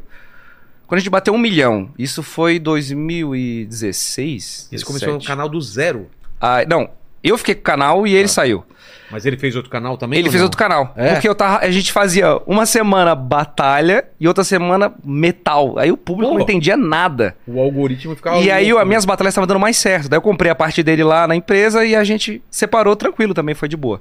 [0.87, 1.91] Quando a gente bateu um milhão.
[1.97, 4.69] Isso foi 2016?
[4.73, 5.27] Esse começou no 17.
[5.27, 6.11] canal do zero.
[6.41, 6.91] Ah, não,
[7.23, 8.65] eu fiquei com o canal e ele saiu.
[9.11, 10.19] Mas ele fez outro canal também?
[10.19, 10.47] Ele fez não?
[10.47, 10.93] outro canal.
[10.97, 11.13] É?
[11.13, 15.79] Porque eu tava, a gente fazia uma semana batalha e outra semana metal.
[15.79, 16.35] Aí o público Pô.
[16.35, 17.37] não entendia nada.
[17.47, 18.39] O algoritmo ficava.
[18.39, 18.85] e aí as né?
[18.85, 20.09] minhas batalhas estavam dando mais certo.
[20.09, 23.55] Daí eu comprei a parte dele lá na empresa e a gente separou tranquilo também,
[23.55, 24.01] foi de boa.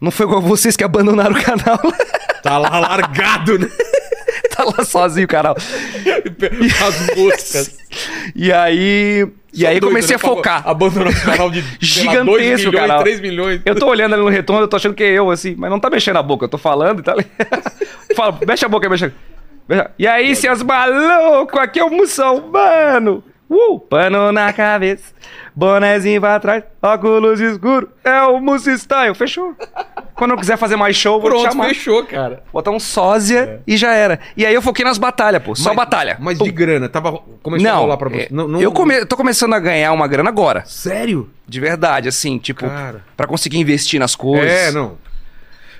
[0.00, 1.78] Não foi igual vocês que abandonaram o canal.
[2.40, 3.68] Tá lá largado, né?
[4.54, 5.56] tá lá sozinho o canal.
[5.58, 7.76] As moscas.
[8.34, 9.26] E aí.
[9.52, 10.16] E Só aí doido, comecei né?
[10.16, 10.62] a focar.
[10.68, 13.02] Abandonou o canal de Gigantesco canal.
[13.02, 13.60] 3 milhões.
[13.64, 15.80] Eu tô olhando ali no retorno, eu tô achando que é eu, assim, mas não
[15.80, 17.24] tá mexendo a boca, eu tô falando e tá ali.
[18.14, 19.12] Fala, mexe a boca mexe-
[19.98, 23.24] E aí, seus malucos, aqui é o Moção, mano!
[23.48, 25.14] Uh, pano na cabeça,
[25.58, 29.54] bonezinho pra trás, óculos escuros, é o Musso Style, fechou.
[30.14, 31.68] Quando eu quiser fazer mais show, vou te Pronto, chamar.
[31.68, 32.42] fechou, cara.
[32.52, 34.20] Botar um sósia e já era.
[34.36, 36.16] E aí eu foquei nas batalhas, pô, só Mas- batalha.
[36.20, 36.44] Mas Pum.
[36.44, 38.16] de grana, tava, começou a Não, rolar pra você.
[38.22, 40.62] é, Não, não- eu come- tô começando a ganhar uma grana agora.
[40.64, 41.28] Sério?
[41.46, 43.02] De verdade, assim, tipo, Cara.
[43.16, 44.48] pra conseguir investir nas coisas.
[44.50, 44.96] É, não.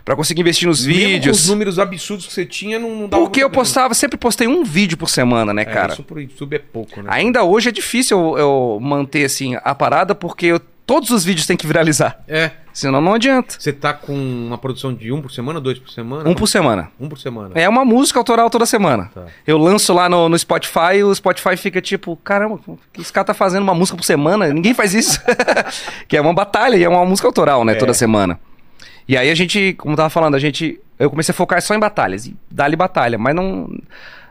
[0.09, 1.49] Pra conseguir investir nos Mesmo com os vídeos.
[1.51, 4.97] números absurdos que você tinha, não, não dava Porque eu postava, sempre postei um vídeo
[4.97, 5.93] por semana, né, É, cara?
[5.93, 7.11] isso pro YouTube é pouco, né?
[7.13, 11.47] Ainda hoje é difícil eu, eu manter, assim, a parada, porque eu- todos os vídeos
[11.47, 12.19] têm que viralizar.
[12.27, 12.53] É.
[12.73, 13.57] Senão não adianta.
[13.59, 16.27] Você tá com uma produção de um por semana, dois por semana?
[16.31, 16.91] Um por semana.
[16.99, 17.51] Um por semana.
[17.55, 19.11] É uma música autoral toda semana.
[19.15, 19.27] Tá.
[19.47, 22.59] Eu lanço lá no, no Spotify e o Spotify fica tipo, caramba,
[22.99, 24.49] esse cara tá fazendo uma música por semana?
[24.55, 25.21] Ninguém faz isso.
[26.09, 27.73] que é uma batalha e é uma música autoral, né?
[27.73, 27.75] É.
[27.75, 28.41] Toda semana.
[29.09, 30.79] E aí a gente, como eu tava falando, a gente.
[30.99, 32.27] Eu comecei a focar só em batalhas.
[32.27, 33.17] E dá-lhe batalha.
[33.19, 33.69] Mas não.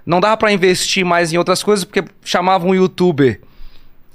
[0.06, 3.42] Não dava pra investir mais em outras coisas, porque chamavam um youtuber.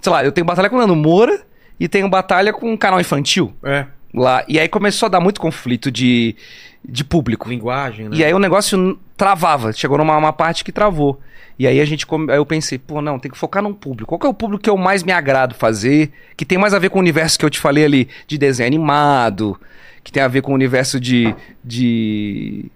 [0.00, 1.42] Sei lá, eu tenho batalha com o Nando Moura
[1.78, 3.84] e tenho batalha com um canal infantil É.
[4.14, 4.42] lá.
[4.48, 6.34] E aí começou a dar muito conflito de,
[6.82, 7.46] de público.
[7.48, 8.16] Linguagem, né?
[8.16, 11.20] E aí o negócio travava, chegou numa uma parte que travou.
[11.58, 14.08] E aí a gente aí eu pensei, pô, não, tem que focar num público.
[14.08, 16.78] Qual que é o público que eu mais me agrado fazer, que tem mais a
[16.78, 19.60] ver com o universo que eu te falei ali de desenho animado,
[20.04, 22.66] que tem a ver com o universo de de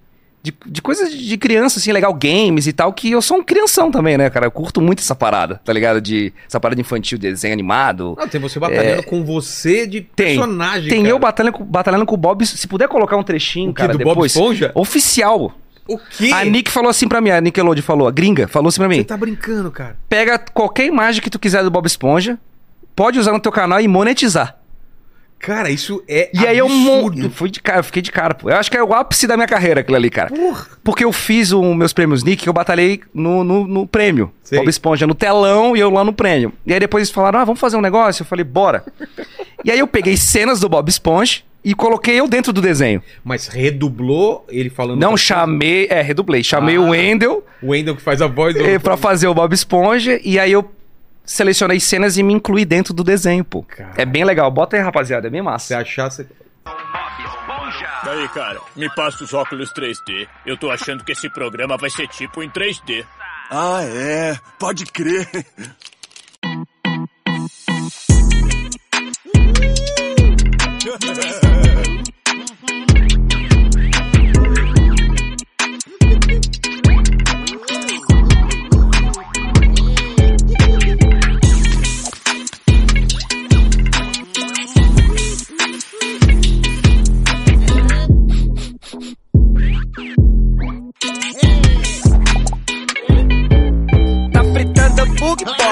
[0.42, 3.90] de, de coisas de criança, assim, legal, games e tal, que eu sou um crianção
[3.90, 4.46] também, né, cara?
[4.46, 6.00] Eu curto muito essa parada, tá ligado?
[6.00, 8.16] De, essa parada infantil, desenho animado.
[8.16, 10.04] Ah, tem você batalhando com você de É.
[10.14, 10.36] Tem.
[10.36, 11.10] personagem, Tem cara.
[11.12, 12.46] eu batalhando, com- batalhando com o Bob.
[12.46, 14.32] Se puder colocar um trechinho, O cara, do Bob depois.
[14.36, 14.70] Esponja?
[14.72, 15.52] Oficial.
[15.88, 16.30] O quê?
[16.32, 18.98] A Nick falou assim pra mim, a Nickelodeon falou, a gringa, falou assim pra mim.
[18.98, 19.96] Você tá brincando, cara.
[20.08, 22.38] Pega qualquer imagem que tu quiser do Bob Esponja,
[22.94, 24.56] pode usar no teu canal e monetizar.
[25.38, 27.30] Cara, isso é E aí eu absurdo.
[27.30, 28.50] fui de cara, eu fiquei de cara, pô.
[28.50, 30.28] Eu acho que é o ápice da minha carreira aquilo ali, cara.
[30.30, 30.66] Porra.
[30.82, 34.32] Porque eu fiz os meus prêmios Nick, eu batalhei no, no, no prêmio.
[34.42, 34.58] Sei.
[34.58, 36.52] Bob Esponja no telão e eu lá no prêmio.
[36.64, 38.22] E aí depois eles falaram, ah, vamos fazer um negócio?
[38.22, 38.84] Eu falei, bora.
[39.64, 43.02] e aí eu peguei cenas do Bob Esponja e coloquei eu dentro do desenho.
[43.24, 45.00] Mas redublou ele falando...
[45.00, 46.42] Não chamei, é, redublei.
[46.42, 46.80] Chamei Ah.
[46.80, 47.46] o Wendel coisa?
[47.62, 48.64] O Wendel que faz a voz do...
[48.64, 50.68] eh, pra fazer o Bob Esponja e aí eu
[51.26, 53.62] selecionei cenas e me incluí dentro do desenho, pô.
[53.64, 53.92] Cara.
[53.96, 54.50] É bem legal.
[54.50, 55.78] Bota aí, rapaziada, é bem Se massa.
[55.78, 56.26] achar, você...
[58.02, 60.28] Aí, cara, me passa os óculos 3D.
[60.46, 63.04] Eu tô achando que esse programa vai ser tipo em 3D.
[63.50, 64.38] Ah, é.
[64.58, 65.28] Pode crer.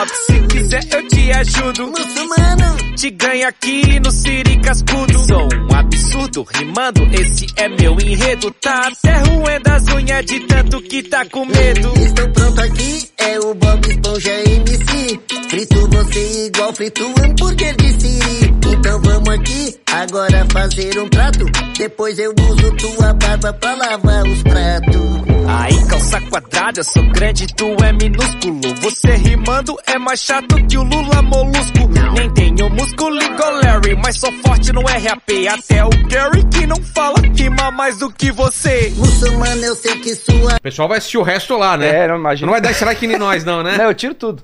[0.04, 1.86] Bug pop, se quiser eu te ajudo.
[1.86, 5.18] Muçulmano, te ganho aqui no Siri Cascudo.
[5.26, 8.50] Sou um absurdo, rimando, esse é meu enredo.
[8.60, 11.92] Tá até ruendo as unhas de tanto que tá com medo.
[11.96, 15.20] Estou pronto aqui, é o Bob Esponja MC.
[15.48, 18.54] Frito você igual frito hambúrguer de Siri.
[18.72, 21.46] Então vamos aqui, agora fazer um prato.
[21.78, 25.24] Depois eu uso tua barba pra lavar os pratos.
[25.46, 28.74] Aí, calça quadrada, sou grande, tu é minúsculo.
[28.80, 31.78] Você rimando é mais chato que o Lula molusco.
[32.14, 35.30] Nem tenho músculo igual Larry, mas sou forte no RAP.
[35.50, 38.92] Até o Gary que não fala rima mais do que você.
[38.96, 42.04] Muçulmano, eu sei que sua O pessoal vai assistir o resto lá, né?
[42.04, 42.46] É, não imagino.
[42.46, 43.76] Não vai dar strike em nós, não, né?
[43.76, 44.42] Não, eu tiro tudo.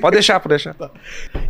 [0.00, 0.74] Pode deixar, pode deixar.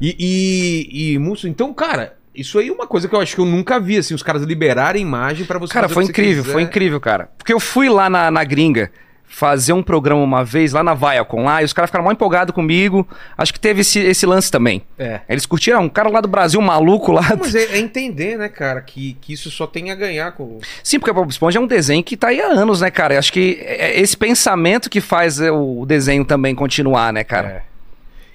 [0.00, 3.40] E, e, e Musso, então, cara, isso aí é uma coisa que eu acho que
[3.40, 6.14] eu nunca vi, assim, os caras liberarem imagem pra você Cara, fazer foi o que
[6.14, 7.28] você incrível, foi incrível, cara.
[7.36, 8.90] Porque eu fui lá na, na gringa
[9.30, 12.52] fazer um programa uma vez, lá na Viacom, lá, e os caras ficaram mal empolgados
[12.52, 13.06] comigo.
[13.38, 14.82] Acho que teve esse, esse lance também.
[14.98, 15.20] É.
[15.28, 17.22] Eles curtiram, um cara lá do Brasil, maluco lá.
[17.38, 20.58] Mas é, é entender, né, cara, que, que isso só tem a ganhar com...
[20.82, 23.16] Sim, porque o Bob Esponja é um desenho que tá aí há anos, né, cara?
[23.18, 27.48] Acho que é esse pensamento que faz é, o desenho também continuar, né, cara?
[27.48, 27.62] É.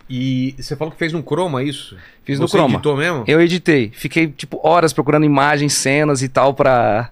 [0.10, 1.97] E você falou que fez no Chroma isso?
[2.23, 2.75] Fiz no Você Chroma.
[2.75, 3.23] editou mesmo?
[3.27, 3.91] Eu editei.
[3.93, 7.10] Fiquei, tipo, horas procurando imagens, cenas e tal pra,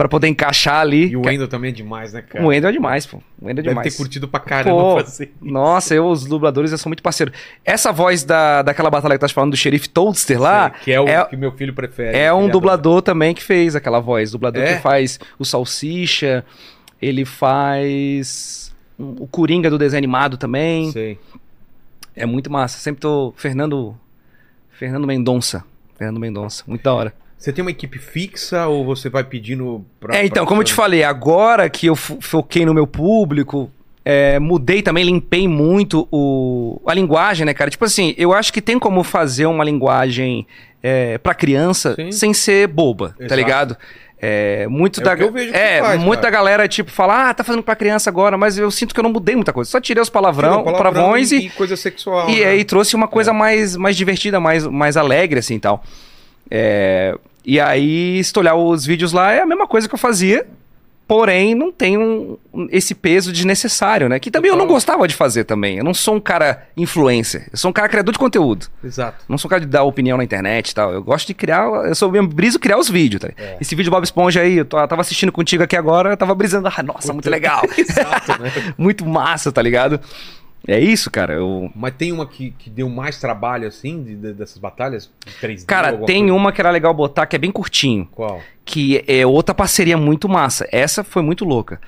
[0.00, 1.08] pra poder encaixar ali.
[1.08, 2.42] E o Wendel também é demais, né, cara?
[2.42, 3.18] O Wendel é demais, pô.
[3.38, 3.92] O Wendel é Deve demais.
[3.92, 5.34] ter curtido pra caramba Pô, fazer.
[5.42, 7.30] Nossa, eu, os dubladores, eu sou muito parceiro.
[7.62, 11.06] Essa voz da, daquela batalha que tá falando do xerife Toadster lá, que é o
[11.06, 12.16] é- que meu filho prefere.
[12.16, 14.30] é um dublador também que fez aquela voz.
[14.30, 14.76] Dublador É?
[14.76, 16.46] que faz o Salsicha,
[17.02, 20.40] ele faz o Coringa do desenho animado adora.
[20.40, 20.90] também.
[20.92, 21.18] Sei.
[22.16, 22.78] É muito massa.
[22.78, 23.34] Sempre tô.
[23.36, 23.94] Fernando.
[24.70, 25.62] Fernando Mendonça.
[25.98, 26.64] Fernando Mendonça.
[26.66, 27.14] Muito da hora.
[27.40, 30.14] Você tem uma equipe fixa ou você vai pedindo pra.
[30.16, 33.70] É, então, pra como eu te falei, agora que eu fo- foquei no meu público,
[34.04, 37.70] é, mudei também, limpei muito o, a linguagem, né, cara?
[37.70, 40.46] Tipo assim, eu acho que tem como fazer uma linguagem
[40.82, 42.12] é, pra criança Sim.
[42.12, 43.34] sem ser boba, tá Exato.
[43.40, 43.76] ligado?
[44.22, 46.34] É, muito É da eu vejo é, faz, muita cara.
[46.34, 49.10] galera tipo fala: "Ah, tá fazendo pra criança agora", mas eu sinto que eu não
[49.10, 49.70] mudei muita coisa.
[49.70, 52.28] Só tirei os palavrão, Tirou palavrões e, e coisa sexual.
[52.28, 52.48] e né?
[52.48, 55.82] aí trouxe uma coisa mais, mais divertida, mais, mais alegre, assim, e tal.
[56.50, 59.98] É, e aí, se tu olhar os vídeos lá, é a mesma coisa que eu
[59.98, 60.46] fazia,
[61.08, 62.36] porém não tem um-
[62.70, 64.20] esse peso desnecessário, né?
[64.20, 64.74] Que também eu não Total.
[64.76, 65.78] gostava de fazer também.
[65.78, 68.66] Eu não sou um cara influencer, eu sou um cara criador de conteúdo.
[68.84, 69.24] Exato.
[69.28, 70.92] Não sou um cara de dar opinião na internet e tal.
[70.92, 73.28] Eu gosto de criar, eu sou mesmo briso criar os vídeos, tá?
[73.36, 73.56] É.
[73.60, 76.82] Esse vídeo Bob Esponja aí, eu tava assistindo contigo aqui agora, eu tava brisando, ah,
[76.84, 77.62] nossa, muito legal.
[77.76, 78.52] Exato, né?
[78.78, 79.98] muito massa, tá ligado?
[80.66, 81.34] É isso, cara.
[81.34, 85.10] Eu, Mas tem uma que, que deu mais trabalho, assim, de- de- dessas batalhas?
[85.26, 86.34] De 3D, Cara, tem coisa?
[86.34, 88.42] uma que era legal botar, que é bem curtinho, Qual?
[88.64, 90.68] que é outra parceria muito massa.
[90.70, 91.80] Essa foi muito louca.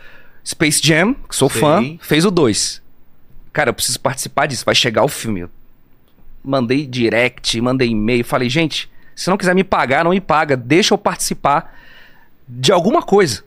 [0.44, 1.60] Space Jam, que sou Sei.
[1.60, 2.82] fã, fez o 2.
[3.52, 5.40] Cara, eu preciso participar disso, vai chegar o filme.
[5.40, 5.50] Eu
[6.42, 10.94] mandei direct, mandei e-mail, falei, gente, se não quiser me pagar, não me paga, deixa
[10.94, 11.78] eu participar
[12.48, 13.44] de alguma coisa.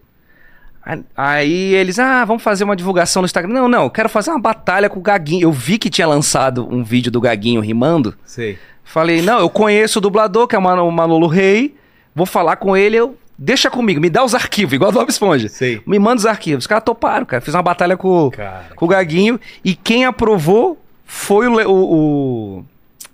[1.18, 3.54] Aí- eles, ah, vamos fazer uma divulgação no Instagram.
[3.54, 5.42] Não, não, eu quero fazer uma batalha com o Gaguinho.
[5.44, 8.14] Eu vi que tinha lançado um vídeo do Gaguinho rimando.
[8.26, 8.58] Sei.
[8.84, 11.76] Falei, não, eu conheço o dublador, que é o Mano- o Manolo Rei.
[12.14, 13.18] Vou falar com ele, eu.
[13.38, 15.50] Deixa comigo, me dá os arquivos, igual do Bob Esponja.
[15.50, 15.82] Sei.
[15.86, 16.64] Me manda os arquivos.
[16.64, 17.42] Os caras toparam, cara.
[17.42, 19.38] Fiz uma batalha com, Cara, com o Gaguinho.
[19.64, 22.66] E quem aprovou foi o, o- o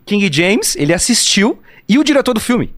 [0.06, 0.76] King James.
[0.76, 1.58] Ele assistiu.
[1.90, 2.72] E o diretor do filme.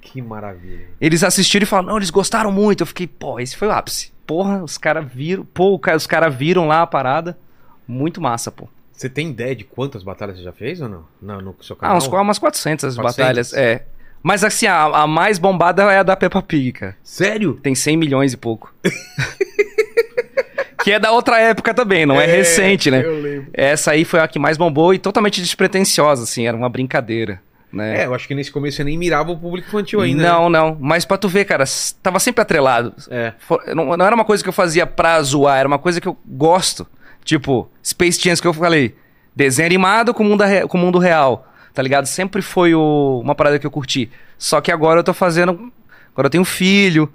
[0.00, 0.86] que maravilha.
[1.00, 2.80] Eles assistiram e falaram, não, eles gostaram muito.
[2.82, 4.10] Eu fiquei, pô, esse foi o ápice.
[4.26, 5.44] Porra, os caras viram.
[5.44, 7.38] Pô, os caras viram lá a parada.
[7.86, 8.68] Muito massa, pô.
[8.92, 11.04] Você tem ideia de quantas batalhas você já fez ou não?
[11.20, 11.96] não no seu Ah, canal?
[11.98, 13.16] uns, umas 400, as 400?
[13.16, 13.52] batalhas.
[13.52, 13.84] É.
[14.22, 16.96] Mas assim, a, a mais bombada é a da Peppa Pig, cara.
[17.04, 17.54] Sério?
[17.62, 18.74] Tem 100 milhões e pouco.
[20.82, 23.04] que é da outra época também, não é, recente, né?
[23.04, 23.50] Eu lembro.
[23.52, 27.40] Essa aí foi a que mais bombou e totalmente despretensiosa, assim, era uma brincadeira,
[27.76, 28.02] né?
[28.02, 30.22] É, eu acho que nesse começo você nem mirava o público infantil ainda.
[30.22, 30.28] né?
[30.28, 30.76] não, não.
[30.80, 31.64] Mas pra tu ver, cara,
[32.02, 32.92] tava sempre atrelado.
[33.10, 33.32] É.
[33.74, 36.16] Não, não era uma coisa que eu fazia pra zoar, era uma coisa que eu
[36.26, 36.86] gosto.
[37.24, 38.94] Tipo, Space Jam que eu falei.
[39.34, 41.46] Desenho animado com o mundo, com o mundo real.
[41.74, 42.06] Tá ligado?
[42.06, 44.10] Sempre foi o- uma parada que eu curti.
[44.38, 45.70] Só que agora eu tô fazendo.
[46.12, 47.12] Agora eu tenho filho.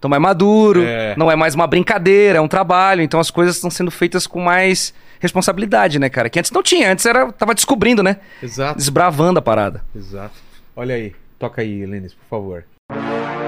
[0.00, 0.82] Tô mais maduro.
[0.84, 1.14] É.
[1.16, 3.00] Não é mais uma brincadeira, é um trabalho.
[3.00, 4.92] Então as coisas estão sendo feitas com mais
[5.24, 6.28] responsabilidade, né, cara?
[6.30, 6.92] Que antes não tinha.
[6.92, 7.30] Antes era.
[7.32, 8.18] Tava descobrindo, né?
[8.42, 9.82] Exato, Desbravando a parada.
[9.94, 10.34] exato.
[10.76, 11.14] Olha aí.
[11.38, 12.64] Toca aí, Lênis, por favor.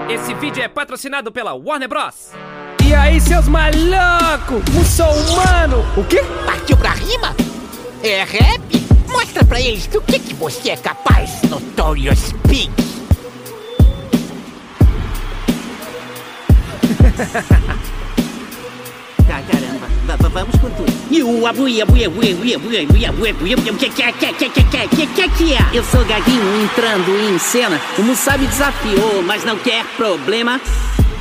[0.09, 2.33] Esse vídeo é patrocinado pela Warner Bros.
[2.85, 5.85] E aí, seus malucos, muçulmano?
[5.97, 6.21] O quê?
[6.45, 7.35] Partiu pra rima?
[8.03, 8.61] É rap?
[9.11, 12.71] Mostra pra eles do que, que você é capaz, Notorious Pig.
[19.27, 19.41] Tá,
[20.33, 20.93] Vamos com tudo.
[21.11, 21.85] E o abuia,
[23.75, 25.59] que que é, que que que que que que que é?
[25.73, 27.81] Eu sou Gaguinho entrando em cena.
[27.99, 30.61] O Musabi desafiou, mas não quer problema.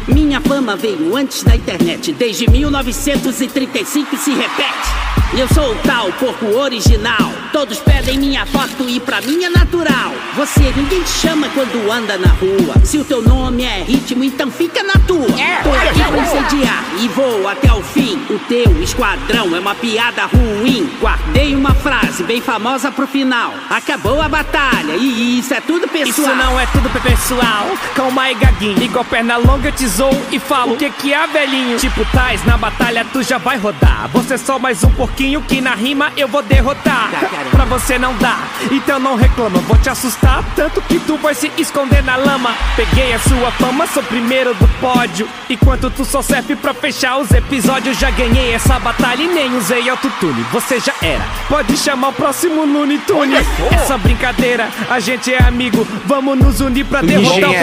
[0.07, 5.05] Minha fama veio antes da internet, desde 1935 se repete.
[5.37, 7.33] Eu sou o tal porco original.
[7.51, 10.13] Todos pedem minha foto e pra mim é natural.
[10.35, 12.75] Você ninguém te chama quando anda na rua.
[12.85, 15.25] Se o teu nome é ritmo, então fica na tua.
[15.63, 18.17] Tô aqui pra incendiar e vou até o fim.
[18.29, 20.89] O teu esquadrão é uma piada ruim.
[21.01, 23.53] Guardei uma frase bem famosa pro final.
[23.69, 26.09] Acabou a batalha e isso é tudo pessoal.
[26.09, 27.67] Isso não é tudo pessoal.
[27.95, 28.81] Calma aí, gaguinho.
[28.81, 31.77] Igual perna longa eu te zoo e falo o que que é, velhinho?
[31.77, 34.09] Tipo, tais na batalha tu já vai rodar.
[34.13, 37.09] Você é só mais um porquinho que na rima eu vou derrotar.
[37.51, 38.37] Pra você não dá,
[38.71, 39.59] então não reclama.
[39.59, 42.53] Vou te assustar tanto que tu vai se esconder na lama.
[42.75, 45.27] Peguei a sua fama, sou primeiro do pódio.
[45.49, 49.87] Enquanto tu só serve pra fechar os episódios, já ganhei essa batalha e nem usei
[49.89, 50.43] autotune.
[50.51, 53.45] Você já era, pode chamar o próximo Looney Tunes.
[53.71, 55.87] Essa brincadeira, a gente é amigo.
[56.05, 57.59] Vamos nos unir pra derrotar o Engenharia,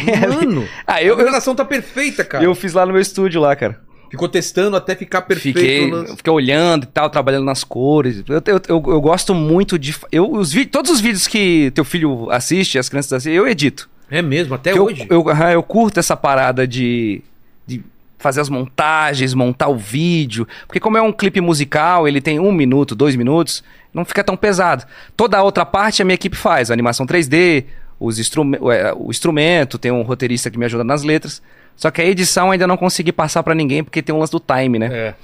[0.00, 0.34] verdadeiro.
[0.34, 2.44] Mano, Ah, a eu, eu, relação tá perfeita, cara.
[2.44, 3.80] eu fiz lá no meu estúdio lá, cara.
[4.10, 5.58] Ficou testando até ficar perfeito.
[5.58, 6.16] Fiquei, lance.
[6.16, 8.22] fiquei olhando e tal, trabalhando nas cores.
[8.28, 9.94] Eu, eu, eu, eu gosto muito de.
[10.12, 13.88] Eu, os vi- todos os vídeos que teu filho assiste, as crianças assistem, eu edito.
[14.08, 15.04] É mesmo, até Que eu, hoje.
[15.10, 17.22] eu, aham, eu curto essa parada de,
[17.66, 17.82] de
[18.16, 20.46] fazer as montagens, montar o vídeo.
[20.68, 24.36] Porque como é um clipe musical, ele tem um minuto, dois minutos, não fica tão
[24.36, 24.84] pesado.
[25.16, 27.64] Toda a outra parte a minha equipe faz, a animação 3D,
[27.98, 31.42] os é, o instrumento, tem um roteirista que me ajuda nas letras.
[31.76, 34.40] Só que a edição ainda não consegui passar pra ninguém porque tem um lance do
[34.40, 34.88] time, né?
[34.92, 35.14] É.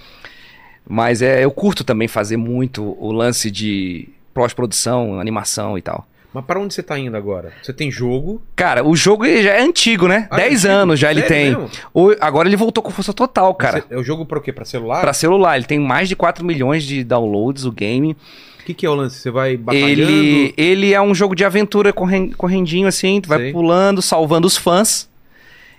[0.88, 6.06] Mas é, eu curto também fazer muito o lance de pós-produção, animação e tal.
[6.32, 7.52] Mas pra onde você tá indo agora?
[7.60, 8.40] Você tem jogo.
[8.54, 10.28] Cara, o jogo ele já é antigo, né?
[10.30, 10.72] Ah, é 10 antigo?
[10.80, 11.50] anos já ele Sério tem.
[11.50, 11.70] mesmo?
[11.92, 13.80] O- agora ele voltou com força total, cara.
[13.88, 14.52] Você- é o jogo pra o quê?
[14.52, 15.00] Pra celular?
[15.00, 18.12] Pra celular, ele tem mais de 4 milhões de downloads, o game.
[18.60, 19.18] O que, que é o lance?
[19.18, 19.88] Você vai batalhando?
[19.90, 23.52] Ele, ele é um jogo de aventura corren- correndinho assim, tu vai Sei.
[23.52, 25.09] pulando, salvando os fãs.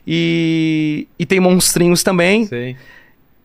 [0.06, 2.46] E, e tem monstrinhos também.
[2.46, 2.76] Sei.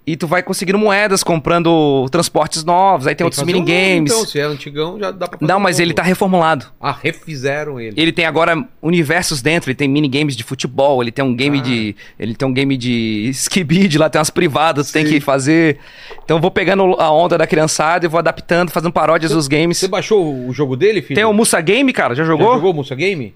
[0.08, 3.08] E tu vai conseguindo moedas, comprando transportes novos.
[3.08, 4.12] Aí tem, que outros fazer um minigames.
[4.12, 5.82] Então, se é antigão, já dá pra Não, um mas novo.
[5.88, 6.66] ele tá reformulado.
[6.80, 8.00] Ah, refizeram ele.
[8.00, 11.62] Ele tem agora universos dentro, ele tem minigames de futebol, ele tem um game Ah.
[11.62, 11.96] de.
[12.20, 15.78] Ele tem um game de skibid lá, tem umas privadas, tem que fazer.
[16.24, 19.76] Então eu vou pegando a onda da criançada e vou adaptando, fazendo paródias dos games.
[19.76, 21.16] Você baixou o jogo dele, filho?
[21.16, 22.54] Tem o Musa Game, cara, já Já jogou?
[22.54, 23.34] jogou o Musa Game?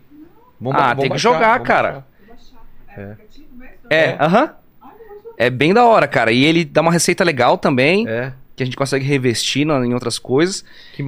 [0.60, 1.88] Vamos Ah, vamos tem que baixar, jogar, vamos cara.
[1.88, 2.09] baixar.
[3.88, 4.50] É, aham.
[5.36, 6.30] É bem da hora, cara.
[6.32, 8.32] E ele dá uma receita legal também, É.
[8.54, 10.62] que a gente consegue revestir na- em outras coisas.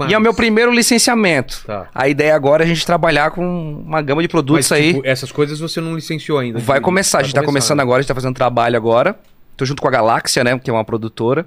[0.09, 1.62] E é o meu primeiro licenciamento.
[1.66, 1.87] Tá.
[1.94, 3.44] A ideia agora é a gente trabalhar com
[3.87, 4.94] uma gama de produtos Mas, aí.
[4.94, 6.59] tipo, essas coisas você não licenciou ainda.
[6.61, 7.83] Vai de- começar, a vai gente tá começando né?
[7.83, 9.18] agora, a gente tá fazendo trabalho agora.
[9.55, 11.46] Tô junto com a Galáxia, né, que é uma produtora,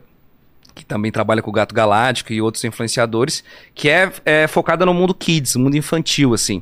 [0.75, 4.93] que também trabalha com o Gato Galáctico e outros influenciadores, que é, é focada no
[4.93, 6.61] mundo kids, mundo infantil, assim.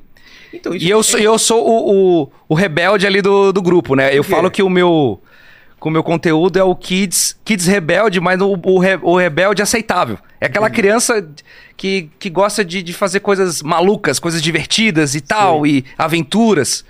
[0.54, 4.16] Então, E eu sou, eu sou o, o, o rebelde ali do, do grupo, né?
[4.16, 5.20] Eu falo que o meu,
[5.82, 9.62] que o meu conteúdo é o kids, kids rebelde, mas o, o, re- o rebelde
[9.62, 10.18] aceitável.
[10.40, 11.28] É aquela criança
[11.76, 16.86] que, que gosta de, de fazer coisas malucas, coisas divertidas e tal, e aventuras.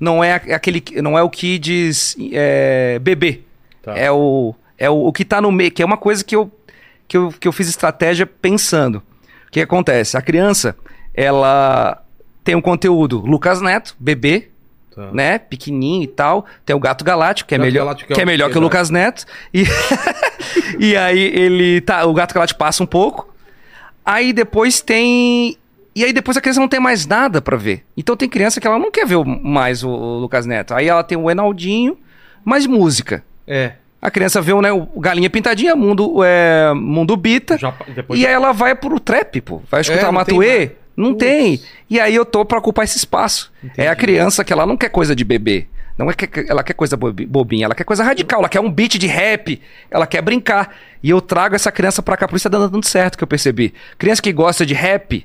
[0.00, 3.42] Não é aquele, não é o kids é, bebê.
[3.82, 3.96] Tá.
[3.96, 6.50] É o é o, o que tá no meio, que é uma coisa que eu,
[7.06, 8.96] que eu que eu fiz estratégia pensando.
[9.46, 10.16] O que acontece?
[10.16, 10.74] A criança,
[11.14, 12.02] ela
[12.44, 14.48] tem um conteúdo Lucas Neto, bebê,
[14.94, 15.10] Tá.
[15.12, 16.46] né, pequenininho e tal.
[16.64, 18.58] Tem o Gato Galáctico, que é Gato melhor, Galáctico é que é o- melhor que
[18.58, 18.60] o.
[18.60, 19.24] Lucas Neto.
[19.52, 19.64] E,
[20.78, 23.32] e aí ele tá, o Gato Galáctico passa um pouco.
[24.04, 25.56] Aí depois tem
[25.96, 27.84] e aí depois a criança não tem mais nada pra ver.
[27.96, 30.74] Então tem criança que ela não quer ver mais o, o Lucas Neto.
[30.74, 31.96] Aí ela tem o Enaldinho,
[32.44, 33.24] mais música.
[33.46, 33.72] É.
[34.02, 37.56] A criança vê né, o Galinha Pintadinha, Mundo, é, mundo Bita.
[37.56, 37.72] Já,
[38.10, 39.62] E já- aí ela vai pro trap, pô.
[39.70, 40.72] Vai escutar É, Matuê.
[40.96, 41.18] Não Putz.
[41.26, 41.60] tem.
[41.90, 43.52] E aí eu tô pra ocupar esse espaço.
[43.76, 45.66] É a criança que ela não quer coisa de bebê.
[45.96, 48.68] Não é que ela quer coisa bobi- bobinha, ela quer coisa radical, ela quer um
[48.70, 50.74] beat de rap, ela quer brincar.
[51.02, 53.28] E eu trago essa criança pra cá, por isso tá dando tudo certo que eu
[53.28, 53.72] percebi.
[53.96, 55.24] Criança que gosta de rap,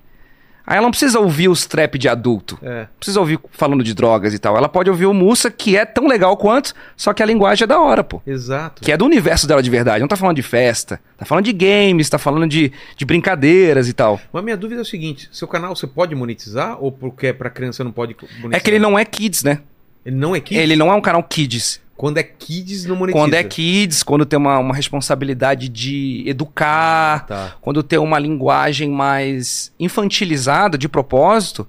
[0.66, 2.58] aí ela não precisa ouvir os trap de adulto.
[2.62, 2.82] É.
[2.82, 4.56] Não precisa ouvir falando de drogas e tal.
[4.58, 7.68] Ela pode ouvir o Mussa, que é tão legal quanto, só que a linguagem é
[7.68, 8.22] da hora, pô.
[8.26, 8.82] Exato.
[8.82, 10.02] Que é do universo dela de verdade.
[10.02, 11.00] Não tá falando de festa.
[11.18, 14.20] Tá falando de games, tá falando de, de brincadeiras e tal.
[14.32, 17.50] Mas minha dúvida é o seguinte: seu canal você pode monetizar ou porque é pra
[17.50, 18.54] criança não pode monetizar?
[18.54, 19.60] É que ele não é kids, né?
[20.06, 20.64] Ele não é kids?
[20.64, 21.82] Ele não é um canal kids.
[22.00, 23.22] Quando é kids, não monetiza.
[23.26, 27.56] Quando é kids, quando tem uma, uma responsabilidade de educar, Tá.
[27.60, 31.68] quando tem uma linguagem mais infantilizada de propósito,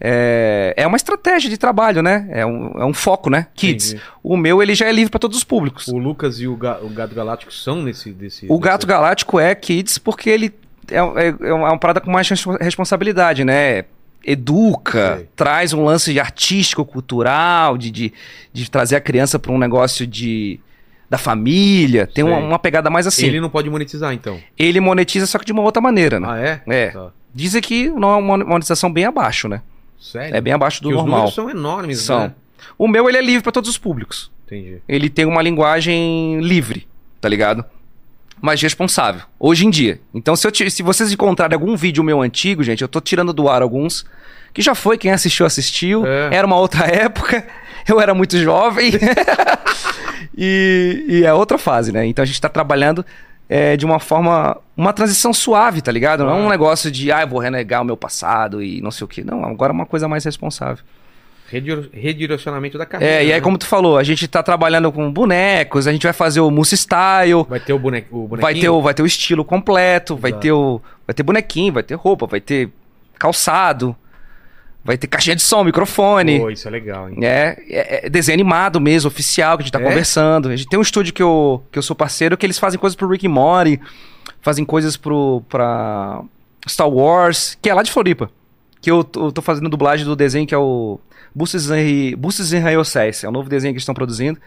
[0.00, 2.28] é, é uma estratégia de trabalho, né?
[2.32, 3.46] É um, é um foco, né?
[3.54, 3.90] Kids.
[3.92, 4.02] Entendi.
[4.20, 5.86] O meu, ele já é livre para todos os públicos.
[5.86, 8.10] O Lucas e o, Ga- o Gato Galáctico são nesse.
[8.12, 8.88] Desse, O Gato desse...
[8.88, 10.52] Galáctico é Kids porque ele
[10.90, 13.84] é, é, é uma parada com mais respo- responsabilidade, né?
[14.24, 15.28] Educa, Sei.
[15.34, 18.12] traz um lance de artístico, cultural, de, de,
[18.52, 20.60] de trazer a criança para um negócio de
[21.08, 22.06] da família.
[22.06, 23.22] Tem uma, uma pegada mais assim.
[23.26, 24.38] Ele Ele, não pode monetizar, então.
[24.80, 26.28] monetiza só que de uma outra maneira, né?
[26.30, 26.62] Ah, é?
[26.66, 26.90] É.
[26.90, 27.10] Tá.
[27.34, 29.62] Dizem que não é uma monetização bem abaixo, né?
[29.98, 30.36] Sério?
[30.36, 31.16] É bem abaixo do Os normal.
[31.18, 32.20] números são enormes, São.
[32.24, 32.34] né?
[32.76, 34.30] O meu, ele é livre para todos os públicos.
[34.46, 34.78] Entendi.
[34.88, 36.88] ele tem uma linguagem livre,
[37.20, 37.62] tá ligado?
[38.40, 40.00] Mas responsável, hoje em dia.
[40.14, 43.48] Então, se, eu se vocês encontrarem algum vídeo meu antigo, gente, eu tô tirando do
[43.48, 44.04] ar alguns,
[44.54, 46.06] que já foi, quem assistiu, assistiu.
[46.06, 46.36] É.
[46.36, 47.44] Era uma outra época,
[47.86, 48.92] eu era muito jovem.
[50.36, 52.06] e, e é outra fase, né?
[52.06, 53.04] Então a gente tá trabalhando
[53.48, 54.56] é, de uma forma.
[54.76, 56.24] Uma transição suave, tá ligado?
[56.24, 56.50] Não é um Ah.
[56.50, 59.24] negócio de, ah, eu vou renegar o meu passado e não sei o quê.
[59.24, 60.84] Não, agora é uma coisa mais responsável.
[61.50, 63.14] Redirecionamento da carreira.
[63.14, 63.40] É, e aí, né?
[63.40, 66.76] como tu falou, a gente tá trabalhando com bonecos, a gente vai fazer o Mousse
[66.76, 68.04] Style, Vai ter o, bone...
[68.10, 68.40] o bonequinho?
[68.42, 70.80] vai ter o, vai ter o estilo completo, vai ter o.
[71.06, 72.68] Vai ter bonequinho, vai ter roupa, vai ter
[73.18, 73.96] calçado,
[74.84, 76.38] vai ter caixinha de som, microfone.
[76.38, 77.16] Pô, isso é legal, hein?
[77.22, 79.84] É, é- é desenho animado mesmo, oficial, que a gente tá É?
[79.84, 80.48] conversando.
[80.48, 82.94] A gente tem um estúdio que eu, que eu sou parceiro que eles fazem coisas
[82.94, 83.80] pro Rick Morty,
[84.42, 86.22] fazem coisas pro, pra
[86.68, 88.30] Star Wars, que é lá de Floripa.
[88.80, 91.00] Que eu, tô- eu tô fazendo dublagem do desenho que é o
[91.34, 91.70] Busses
[92.52, 93.24] em Raiocés.
[93.24, 94.38] É o novo desenho que eles estão produzindo.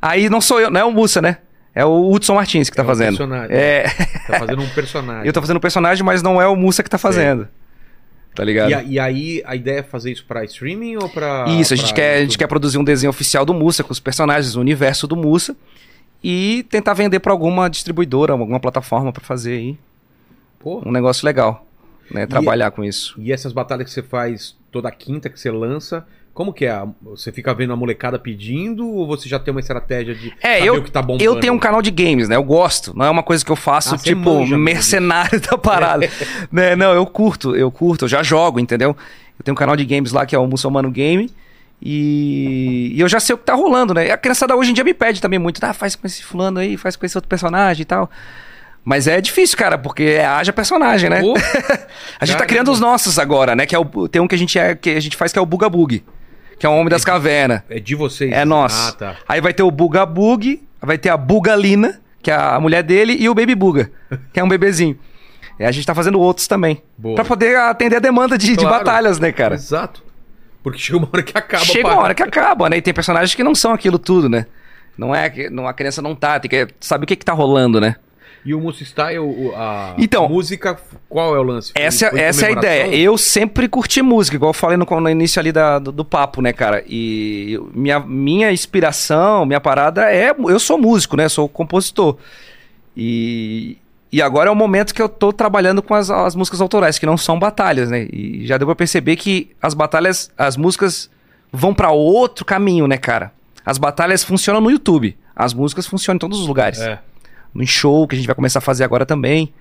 [0.00, 1.38] Aí não sou eu, não é o Mussa, né?
[1.74, 3.08] É o Hudson Martins que tá um fazendo.
[3.18, 3.54] personagem.
[3.56, 3.82] É.
[4.26, 5.26] Tá fazendo um personagem.
[5.28, 7.46] eu tô fazendo um personagem, mas não é o Mussa que tá fazendo.
[8.34, 8.70] Tá ligado?
[8.70, 11.46] E, a- e aí, a ideia é fazer isso pra streaming ou pra.
[11.48, 13.92] Isso, a gente, pra quer, a gente quer produzir um desenho oficial do Mussa, com
[13.92, 15.56] os personagens, o universo do Mussa,
[16.22, 19.78] e tentar vender pra alguma distribuidora, alguma plataforma pra fazer aí
[20.58, 21.65] Pô, um negócio legal,
[22.10, 22.26] né?
[22.26, 23.14] Trabalhar com isso.
[23.18, 26.82] E essas batalhas que você faz toda quinta que você lança, como que é?
[27.02, 30.68] Você fica vendo a molecada pedindo ou você já tem uma estratégia de É, saber
[30.68, 31.24] eu, o que tá bombando?
[31.24, 32.36] eu tenho um canal de games, né?
[32.36, 32.94] Eu gosto.
[32.96, 36.08] Não é uma coisa que eu faço, Ah, tipo, manja mercenário da parada.
[36.52, 36.76] né?
[36.76, 38.94] Não, eu curto, eu curto, eu já jogo, entendeu?
[39.38, 41.30] Eu tenho um canal de games lá que é o Muçulmano Game.
[41.80, 44.06] E, e eu já sei o que tá rolando, né?
[44.08, 46.58] E a criançada hoje em dia me pede também muito, ah, faz com esse fulano
[46.58, 48.10] aí, faz com esse outro personagem e tal.
[48.88, 51.20] Mas é difícil, cara, porque é, haja personagem, né?
[51.20, 51.34] Pô,
[52.20, 53.66] a gente tá criando os nossos agora, né?
[53.66, 55.42] Que é o, tem um que a gente, é, que a gente faz que é
[55.42, 56.04] o Buga Bug,
[56.56, 57.62] que é o Homem das Cavernas.
[57.68, 58.30] é de vocês.
[58.30, 58.90] É nosso.
[58.90, 59.16] Ah, tá.
[59.28, 63.16] Aí vai ter o Buga Bug, vai ter a Bugalina, que é a mulher dele,
[63.18, 63.90] e o Baby Buga,
[64.32, 64.96] que é um bebezinho.
[65.58, 66.80] E a gente tá fazendo outros também.
[66.96, 67.16] Boa.
[67.16, 68.84] Pra poder atender a demanda de, de Claro.
[68.84, 69.56] batalhas, né, cara?
[69.56, 70.00] Exato.
[70.62, 71.64] Porque chega uma hora que acaba.
[71.64, 72.76] Chega uma hora que acaba, né?
[72.76, 74.46] E tem personagens que não são aquilo tudo, né?
[74.96, 77.32] Não é que não, a criança não tá, tem que sabe o que que tá
[77.32, 77.96] rolando, né?
[78.46, 79.18] E o Musso Style,
[79.56, 80.78] a Então, música,
[81.08, 81.72] qual é o lance?
[81.74, 82.94] Essa, foi essa é a ideia.
[82.96, 86.40] Eu sempre curti música, igual eu falei no, no início ali da- do, do papo,
[86.40, 86.84] né, cara?
[86.86, 90.30] E minha, minha inspiração, minha parada é.
[90.30, 91.28] Eu sou músico, né?
[91.28, 92.16] Sou compositor.
[92.96, 93.76] E,
[94.12, 97.06] e agora é o momento que eu tô trabalhando com as, as músicas autorais, que
[97.06, 98.06] não são batalhas, né?
[98.12, 101.10] E já deu pra perceber que as batalhas, as músicas
[101.52, 103.32] vão pra outro caminho, né, cara?
[103.64, 105.16] As batalhas funcionam no YouTube.
[105.34, 106.98] As músicas funcionam em todos os lugares É.
[107.56, 109.52] no show que a gente vai começar a fazer agora também.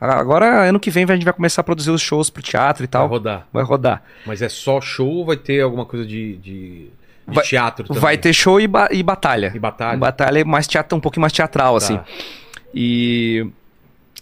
[0.00, 2.86] Agora, ano que vem, a gente vai começar a produzir os shows pro teatro e
[2.86, 3.08] tal.
[3.08, 3.46] Vai rodar.
[3.52, 4.02] Vai rodar.
[4.26, 6.90] Mas é só show ou vai ter alguma coisa de, de, de
[7.26, 8.00] Vai- teatro também?
[8.02, 9.52] Vai ter show e, ba- e batalha.
[9.54, 9.96] E batalha?
[9.96, 11.84] Batalha é mais teatro, um pouquinho mais teatral, Tá.
[11.84, 12.00] assim.
[12.74, 13.46] E.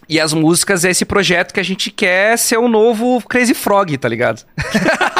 [0.07, 3.97] E as músicas é esse projeto que a gente quer ser o novo Crazy Frog,
[3.97, 4.45] tá ligado?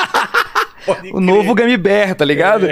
[1.13, 2.67] O novo Gummy Bear, tá ligado?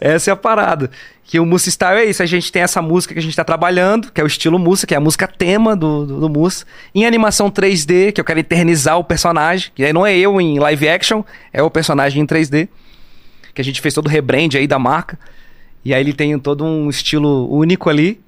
[0.00, 0.90] Essa é a parada.
[1.24, 2.22] Que o Musa Style é isso.
[2.22, 4.86] A gente tem essa música que a gente tá trabalhando, que é o estilo Musa,
[4.86, 6.64] que é a música tema do, do, do Musa.
[6.94, 9.70] Em animação 3D, que eu quero eternizar o personagem.
[9.74, 11.22] Que aí não é eu em live action,
[11.52, 12.68] é o personagem em 3D.
[13.54, 15.18] Que a gente fez todo o rebrand aí da marca.
[15.84, 18.20] E aí ele tem todo um estilo único ali.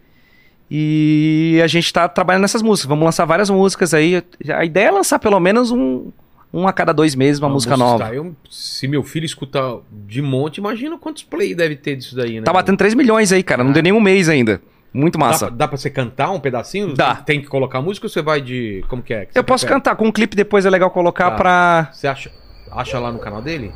[0.70, 2.88] E a gente tá trabalhando nessas músicas.
[2.88, 4.22] Vamos lançar várias músicas aí.
[4.48, 6.10] A ideia é lançar pelo menos um,
[6.56, 8.04] um a cada dois meses uma Não, música Musso nova.
[8.04, 12.42] Style, se meu filho escutar de monte, imagina quantos play deve ter disso daí, né?
[12.44, 13.64] Tá batendo 3 milhões aí, cara.
[13.64, 14.60] Não deu nem um mês ainda.
[14.92, 15.46] Muito Dá, massa.
[15.48, 16.94] pra- dá pra você cantar um pedacinho?
[16.94, 17.16] Dá.
[17.16, 18.84] Tem que colocar música ou você vai de.
[18.88, 19.24] Como que é?
[19.26, 19.80] que Eu posso prefere?
[19.80, 21.36] cantar com um clipe depois, é legal colocar Tá.
[21.36, 21.88] pra.
[21.92, 22.30] Você acha,
[22.70, 23.72] acha lá no canal dele?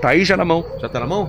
[0.00, 0.64] Tá aí já na mão.
[0.80, 1.28] Já tá na mão?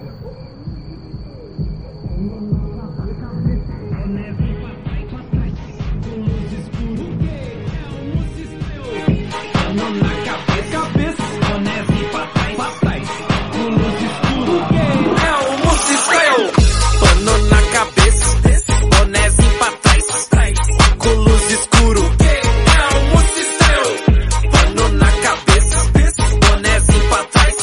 [21.00, 22.02] Com luz escuro.
[22.02, 24.52] O Musi Style.
[24.52, 25.92] Pano na cabeça,
[26.40, 27.56] bonézinho pra trás,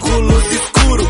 [0.00, 1.04] com luz escuro.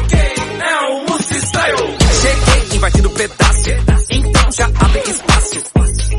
[0.90, 1.98] O Musi Style.
[2.22, 3.70] Cheguei invadindo pedaço,
[4.10, 5.62] então já abre espaço.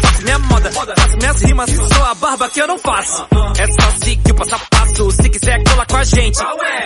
[0.02, 3.28] Faço minha moda, faço minhas rimas, sou a barba que eu não faço.
[3.58, 6.40] É só seguir o passo a passo, se quiser colar com a gente.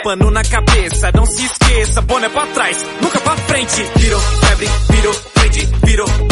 [0.03, 3.83] Pano na cabeça, não se esqueça, boné pra trás, nunca pra frente.
[3.97, 6.30] Virou febre, virou trend, virou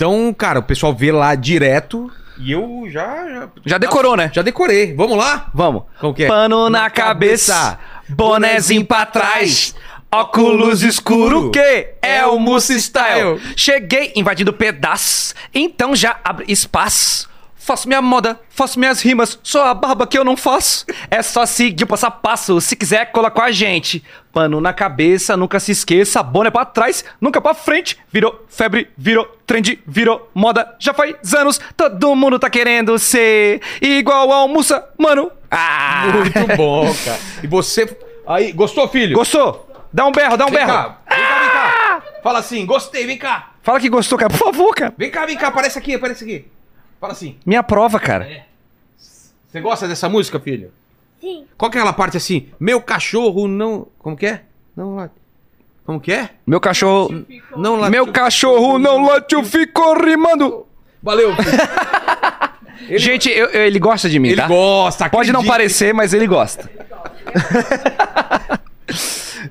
[0.00, 3.28] Então, cara, o pessoal vê lá direto e eu já.
[3.28, 4.30] Já, Já decorou, né?
[4.32, 4.94] já decorei.
[4.94, 5.50] Vamos lá?
[5.52, 5.82] Vamos.
[6.00, 6.26] Como que é?
[6.26, 9.74] Pano na, Na cabeça, cabeça, bonézinho pra trás.
[10.10, 13.38] Óculos escuro, que é o Musa Style.
[13.54, 17.28] Cheguei invadindo pedaço, então já abre espaço.
[17.54, 20.86] Faço minha moda, faço minhas rimas, sou a barba que eu não faço.
[21.10, 24.02] É só seguir o passo a passo, se quiser cola com a gente.
[24.32, 27.98] Pano na cabeça, nunca se esqueça, boné pra trás, nunca pra frente.
[28.12, 31.60] Virou febre, virou trend, virou moda, já faz anos.
[31.76, 35.32] Todo mundo tá querendo ser igual ao Musa, mano.
[35.50, 36.04] Ah!
[36.14, 37.18] Muito bom, cara.
[37.42, 37.96] E você.
[38.26, 39.16] Aí, gostou, filho?
[39.16, 39.68] Gostou?
[39.92, 40.72] Dá um berro, dá um Vem berro.
[40.72, 42.02] cá, vem cá, vem cá.
[42.22, 43.50] Fala assim, gostei, vem cá.
[43.62, 44.94] Fala que gostou, cara, por favor, cara.
[44.96, 46.46] Vem cá, vem cá, aparece aqui, aparece aqui.
[47.00, 47.36] Fala assim.
[47.44, 48.44] Minha prova, cara.
[48.96, 50.72] Você gosta dessa música, filho?
[51.20, 51.44] Sim.
[51.58, 52.48] Qual que é aquela parte assim?
[52.58, 53.86] Meu cachorro não.
[53.98, 54.42] Como que é?
[54.76, 55.14] Não late.
[55.84, 56.30] Como que é?
[56.46, 57.24] Meu cachorro.
[57.56, 60.66] Não late- Meu cachorro não latiu, ficou rimando.
[61.02, 61.32] Valeu.
[62.96, 64.46] Gente, eu- eu- ele gosta de mim, Ele tá?
[64.48, 66.68] gosta, Pode não parecer, mas ele gosta.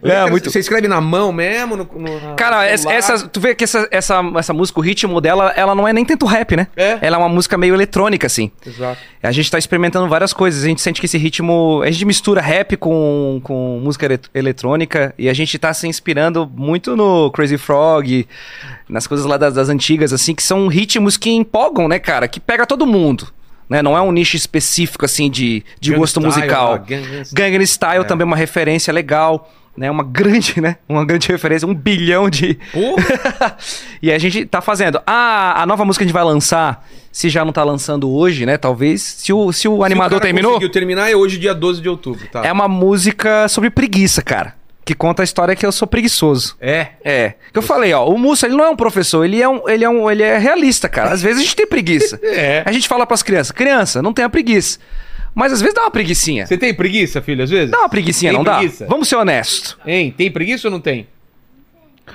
[0.04, 0.50] É, muito.
[0.52, 1.76] Você escreve na mão mesmo?
[1.76, 5.20] No, no- Cara, no essa, essa- tu vê que essa, essa, essa música, o ritmo
[5.20, 6.68] dela, ela não é nem tanto rap, né?
[6.76, 6.98] É.
[7.02, 8.52] Ela é uma música meio eletrônica, assim.
[8.66, 8.98] Exato.
[9.22, 10.64] A gente tá experimentando várias coisas.
[10.64, 11.82] A gente sente que esse ritmo.
[11.84, 15.14] A gente mistura rap com, com música ele- eletrônica.
[15.18, 18.28] E a gente tá se inspirando muito no Crazy Frog,
[18.88, 22.28] nas coisas lá das, das antigas, assim, que são ritmos que empolgam, né, cara?
[22.28, 23.28] Que pega todo mundo.
[23.70, 23.84] Né?
[23.84, 26.80] Não é um nicho específico, assim, de, de gosto Style, musical.
[26.80, 27.26] Gangnam Style.
[27.34, 29.48] Gangnam Style também é uma referência legal.
[29.78, 30.78] Né, uma grande, né?
[30.90, 32.60] Uma grande referência, um bilhão de.
[34.02, 35.02] E a gente tá fazendo.
[35.06, 38.46] Ah, a nova música que a gente vai lançar, se já não tá lançando hoje,
[38.46, 38.58] né?
[38.58, 39.02] Talvez.
[39.02, 40.52] Se o, se o animador Se o cara terminou.
[40.54, 42.46] conseguiu terminar é hoje, dia 12 de outubro, tá?
[42.46, 44.56] É uma música sobre preguiça, cara.
[44.86, 46.56] Que conta a história que eu sou preguiçoso.
[46.60, 46.88] É.
[47.04, 47.34] É.
[47.52, 49.84] Que eu falei, ó, o Mussa, ele não é um professor, ele é um, ele
[49.86, 51.12] é um, ele é realista, cara.
[51.12, 52.20] Às vezes a gente tem preguiça.
[52.26, 52.64] É.
[52.66, 54.80] A gente fala pras crianças, criança, não tenha preguiça.
[55.36, 56.46] Mas às vezes dá uma preguicinha.
[56.46, 57.72] Você tem preguiça, filho, às vezes?
[57.72, 58.86] Dá uma preguicinha, Tem não preguiça?
[58.86, 58.90] dá?
[58.90, 59.78] Vamos ser honestos.
[59.86, 60.14] Hein?
[60.16, 61.08] Tem preguiça ou não tem?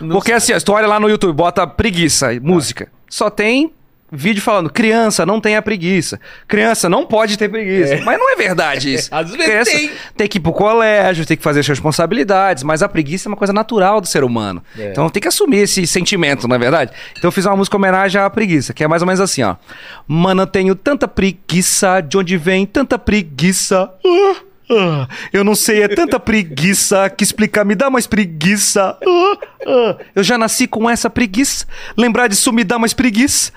[0.01, 2.89] Não Porque assim, ó, se tu olha lá no YouTube, bota preguiça, música.
[3.09, 3.73] Só tem
[4.15, 6.21] vídeo falando, criança, não tenha preguiça.
[6.47, 8.01] Criança, não pode ter preguiça.
[8.05, 9.09] Mas não é verdade isso.
[9.13, 9.91] Às vezes Criança tem.
[10.17, 13.37] Tem que ir pro colégio, tem que fazer suas responsabilidades, mas a preguiça é uma
[13.37, 14.63] coisa natural do ser humano.
[14.79, 14.91] É.
[14.91, 16.93] Então tem que assumir esse sentimento, não é verdade?
[17.17, 19.43] Então eu fiz uma música em homenagem à preguiça, que é mais ou menos assim,
[19.43, 19.57] ó.
[20.07, 23.91] Mano, eu tenho tanta preguiça, de onde vem tanta preguiça?
[24.71, 28.97] Ah, eu não sei, é tanta preguiça que explicar me dá mais preguiça.
[29.67, 31.67] Ah, eu já nasci com essa preguiça.
[31.97, 33.53] Lembrar disso me dá mais preguiça.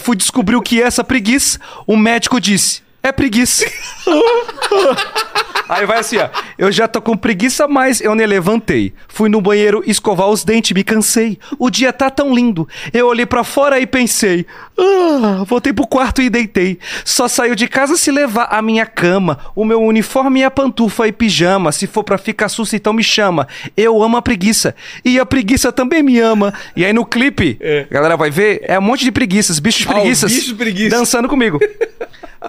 [0.00, 1.58] Fui descobrir o que é essa preguiça.
[1.86, 3.64] O médico disse: é preguiça.
[5.68, 6.28] Aí vai assim, ó.
[6.58, 8.92] Eu já tô com preguiça, mas eu nem levantei.
[9.08, 11.38] Fui no banheiro escovar os dentes, me cansei.
[11.58, 12.68] O dia tá tão lindo.
[12.92, 14.46] Eu olhei pra fora e pensei.
[14.78, 16.78] Ah, voltei pro quarto e deitei.
[17.04, 21.06] Só saiu de casa se levar a minha cama, o meu uniforme e a pantufa
[21.08, 21.72] e pijama.
[21.72, 23.48] Se for pra ficar susto, então me chama.
[23.76, 24.74] Eu amo a preguiça.
[25.04, 26.54] E a preguiça também me ama.
[26.76, 27.58] E aí no clipe,
[27.90, 30.32] a galera vai ver, é um monte de preguiças, bichos Ah, preguiças.
[30.32, 30.98] bichos preguiças.
[30.98, 31.58] Dançando comigo.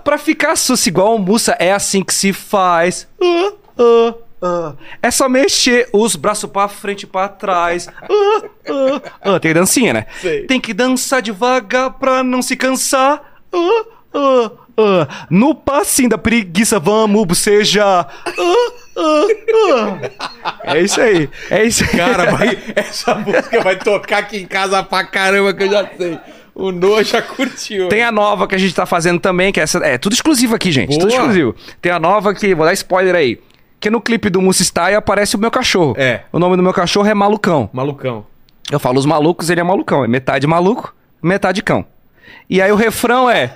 [0.08, 3.05] Pra ficar sus igual o Mussa, é assim que se faz.
[3.22, 4.74] Ah, ah, ah.
[5.03, 7.89] É só mexer os braços pra frente e pra trás.
[7.89, 9.39] Ah, ah, ah.
[9.41, 10.05] Tem dancinha, né?
[10.47, 13.22] Tem que dançar devagar pra não se cansar.
[13.51, 15.28] Ah, ah, ah.
[15.30, 18.08] No passinho da preguiça, vamos bocejar.
[18.26, 19.28] Ah, ah,
[20.64, 20.74] ah.
[20.74, 21.30] É isso aí.
[21.51, 21.89] É isso aí.
[21.97, 26.18] Cara, vai, essa música vai tocar aqui em casa pra caramba, que eu já sei.
[26.60, 27.88] O Noah já curtiu.
[27.88, 29.78] Tem a nova que a gente tá fazendo também, que é essa.
[29.86, 30.97] É tudo exclusivo aqui, gente.
[30.97, 31.20] Tudo Boa.
[31.20, 31.55] exclusivo.
[31.80, 33.39] Tem a nova que, vou dar spoiler aí.
[33.80, 35.93] Que no clipe do Musa Style aparece o meu cachorro.
[35.99, 36.22] É.
[36.34, 37.70] O nome do meu cachorro é Malucão.
[37.72, 38.26] Malucão.
[38.72, 40.03] Eu falo os malucos, ele é malucão.
[40.03, 41.86] É metade maluco, metade cão.
[42.49, 43.53] E aí o refrão é.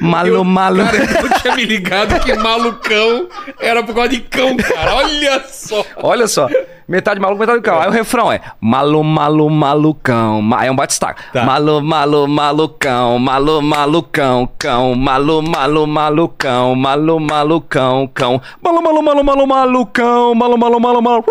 [0.00, 0.84] Malu, Eu- malu.
[0.84, 3.28] Cara, eu não tinha me ligado que malucão
[3.60, 4.94] era por causa de cão, cara.
[4.96, 5.84] Olha só.
[6.02, 6.48] Olha só.
[6.88, 7.78] Metade maluco, metade cão.
[7.80, 10.42] Aí o refrão é malu, malu, malucão.
[10.42, 11.22] Ma- Aí é um batistaca.
[11.32, 11.44] Tá.
[11.44, 13.18] Malu, malu, malucão.
[13.18, 14.94] Malu, malucão, cão.
[14.96, 16.74] Malu, malu, malucão.
[16.74, 18.40] Malu, malucão, cão.
[18.62, 20.34] Malu, malu, malu, malu, malucão.
[20.34, 21.24] Malu, malu, malu, malu.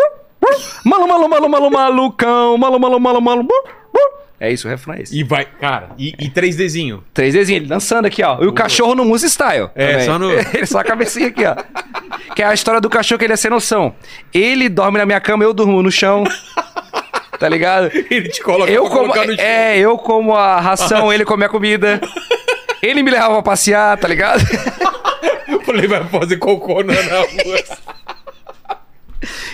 [0.86, 2.58] Malu, malu, malu, malu, malucão.
[2.58, 3.48] Malu, malu, malu, malu.
[4.40, 5.18] É isso, o refrão é esse.
[5.18, 7.02] E vai, cara, e, e 3Dzinho.
[7.14, 8.42] Três desenhos, ele dançando aqui, ó.
[8.42, 9.70] E o cachorro no Musa Style.
[9.76, 10.06] É, também.
[10.06, 11.56] só no- Ele só a cabecinha aqui, ó.
[12.34, 13.94] Que é a história do cachorro que ele é sem noção.
[14.34, 16.24] Ele dorme na minha cama, eu durmo no chão.
[17.38, 17.90] Tá ligado?
[18.12, 19.36] Ele te coloca Eu como, no chão.
[19.40, 22.02] é, eu como a ração, ele come a comida.
[22.82, 24.42] Ele me levava pra passear, tá ligado?
[25.48, 27.64] Eu falei, vai fazer cocô na rua.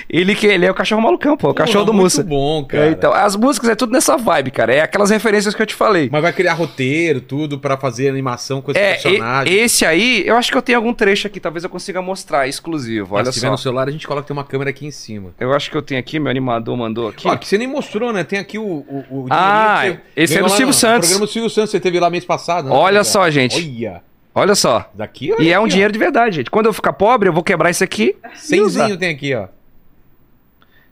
[0.10, 2.24] Ele que ele é o cachorro malucão, pô, o cachorro do muito Mussa.
[2.24, 2.86] bom, cara.
[2.88, 4.74] É, então, as músicas é tudo nessa vibe, cara.
[4.74, 6.10] É aquelas referências que eu te falei.
[6.12, 9.54] Mas vai criar roteiro, tudo, pra fazer animação com esse É, personagem.
[9.54, 12.48] e- esse aí, eu acho que eu tenho algum trecho aqui, talvez eu consiga mostrar
[12.48, 13.16] exclusivo.
[13.16, 13.52] Olha se tiver só.
[13.52, 15.32] no celular, a gente coloca tem uma câmera aqui em cima.
[15.40, 17.28] Eu acho que eu tenho aqui, meu animador mandou aqui.
[17.28, 18.24] Ó, que você nem mostrou, né?
[18.24, 18.64] Tem aqui o.
[18.64, 19.84] o, o Ah,
[20.16, 21.10] esse é do Silvio no Santos.
[21.10, 22.70] programa do Silvio Santos, você teve lá mês passado.
[22.70, 22.76] né?
[22.76, 23.56] Olha só, gente.
[23.58, 24.02] Olha.
[24.38, 24.90] Olha só.
[24.94, 25.74] Daqui, olha E é um aqui, ó.
[25.74, 26.52] dinheiro de verdade, gente.
[26.52, 28.16] Quando eu ficar pobre, eu vou quebrar isso aqui.
[28.36, 29.48] Cenzinho tem aqui, ó.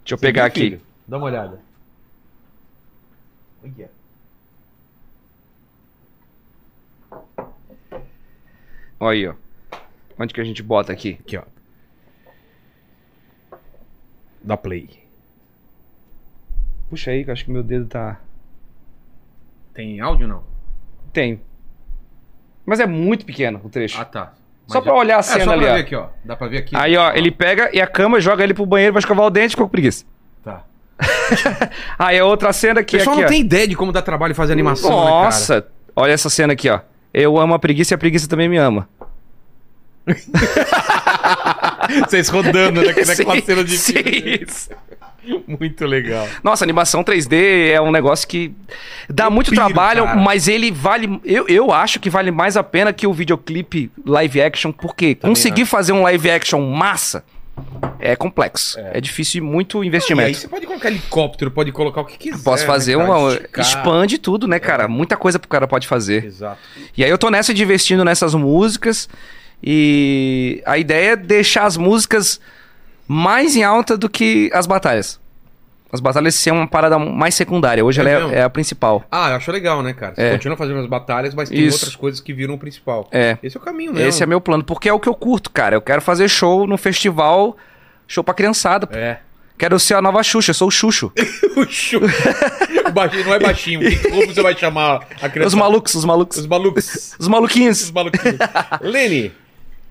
[0.04, 0.60] Deixa eu Você pegar aqui.
[0.62, 0.82] filho?
[1.08, 1.60] Dá uma olhada.
[3.64, 3.90] Olha.
[9.00, 9.36] Olha aí, ó.
[10.20, 11.18] Onde que a gente bota aqui?
[11.20, 11.44] Aqui, ó.
[14.42, 15.02] Dá play.
[16.90, 18.22] Puxa aí, que eu acho que meu dedo tá.
[19.74, 20.44] Tem áudio não?
[21.12, 21.42] Tem.
[22.66, 24.00] Mas é muito pequeno o trecho.
[24.00, 24.34] Ah, tá.
[24.68, 25.76] Só Mas pra já- olhar a É, cena só ali, pra ó.
[25.76, 26.06] ver aqui, ó.
[26.24, 26.76] Dá pra ver aqui.
[26.76, 29.52] Aí, ó, ele pega e a cama joga ele pro banheiro, vai escovar o dente,
[29.52, 30.06] ficou com preguiça.
[30.44, 30.64] Tá.
[32.00, 33.32] Aí é outra cena O que pessoal aqui, não ó.
[33.32, 34.96] tem ideia de como dá trabalho fazer animação, né?
[35.10, 36.80] Nossa, olha essa cena aqui, ó.
[37.14, 38.88] Eu amo a preguiça e a preguiça também me ama.
[42.08, 43.94] Vocês rodando né, naquela Sim, cena de sim.
[45.48, 46.28] Muito legal.
[46.44, 48.54] Nossa, animação 3D é um negócio que
[49.10, 50.20] dá Eu muito piro, trabalho, cara.
[50.20, 51.20] mas ele vale.
[51.24, 55.66] Eu, eu acho que vale mais a pena que o videoclipe live action, porque conseguir
[55.66, 57.24] fazer um live action massa
[58.00, 58.80] é complexo.
[58.80, 60.38] É, difícil e muito E aí investimento.
[60.38, 62.44] você pode colocar helicóptero, pode colocar o que quiser.
[62.44, 63.10] Posso né, fazer cara?
[63.10, 63.34] uma.
[63.34, 63.66] Esticar.
[63.66, 64.88] Expande tudo, né, cara?
[64.88, 66.26] Muita coisa pro cara pode fazer.
[66.26, 66.60] Exato.
[66.98, 69.08] E aí eu tô nessa de investindo nessas músicas.
[69.66, 72.42] E a ideia é deixar as músicas
[73.08, 75.20] mais em alta do que as batalhas.
[75.92, 77.86] As batalhas ser uma parada mais secundária.
[77.86, 79.04] Hoje É ela é- é, a principal.
[79.12, 80.16] Ah, eu acho legal, né, cara?
[80.16, 80.32] Você É.
[80.32, 81.78] continua fazendo as batalhas, mas tem Isso.
[81.78, 83.08] outras coisas que viram o principal.
[83.12, 83.38] É.
[83.44, 84.08] Esse é o caminho, né?
[84.08, 85.76] Esse é meu plano, porque é o que eu curto, cara.
[85.76, 87.56] Eu quero fazer show no festival,
[88.08, 88.88] show pra criançada.
[88.88, 88.96] pô.
[88.98, 89.20] É.
[89.56, 91.12] Quero ser a nova Xuxa, eu sou o Xuxo.
[91.56, 92.36] o Xuxa.
[92.88, 93.80] O baixinho não é baixinho.
[94.10, 95.50] Como você vai chamar a criança?
[95.50, 96.38] Os malucos, os malucos.
[96.40, 97.16] Os malucos.
[97.20, 97.82] Os maluquinhos.
[97.84, 98.38] Os maluquinhos.
[98.82, 99.32] Lene.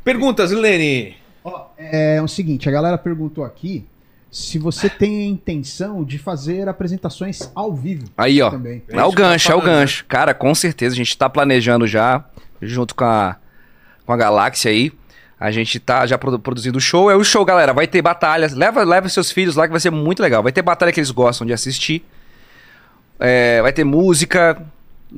[0.03, 1.17] Perguntas, Lene.
[1.45, 3.85] Ó, é o seguinte, a galera perguntou aqui
[4.31, 8.07] se você tem a intenção de fazer apresentações ao vivo.
[8.17, 8.51] Aí, ó.
[8.51, 8.83] Também.
[8.89, 10.05] É o que eu gancho, é o gancho.
[10.07, 12.25] Cara, com certeza, a gente tá planejando já,
[12.61, 13.37] junto com a,
[14.07, 14.93] com a Galáxia aí.
[15.39, 17.11] A gente tá já produ- produzindo o show.
[17.11, 17.73] É o show, galera.
[17.75, 18.55] Vai ter batalhas.
[18.55, 20.41] Leva, leva seus filhos lá que vai ser muito legal.
[20.41, 22.05] Vai ter batalha que eles gostam de assistir.
[23.19, 24.63] É, vai ter música,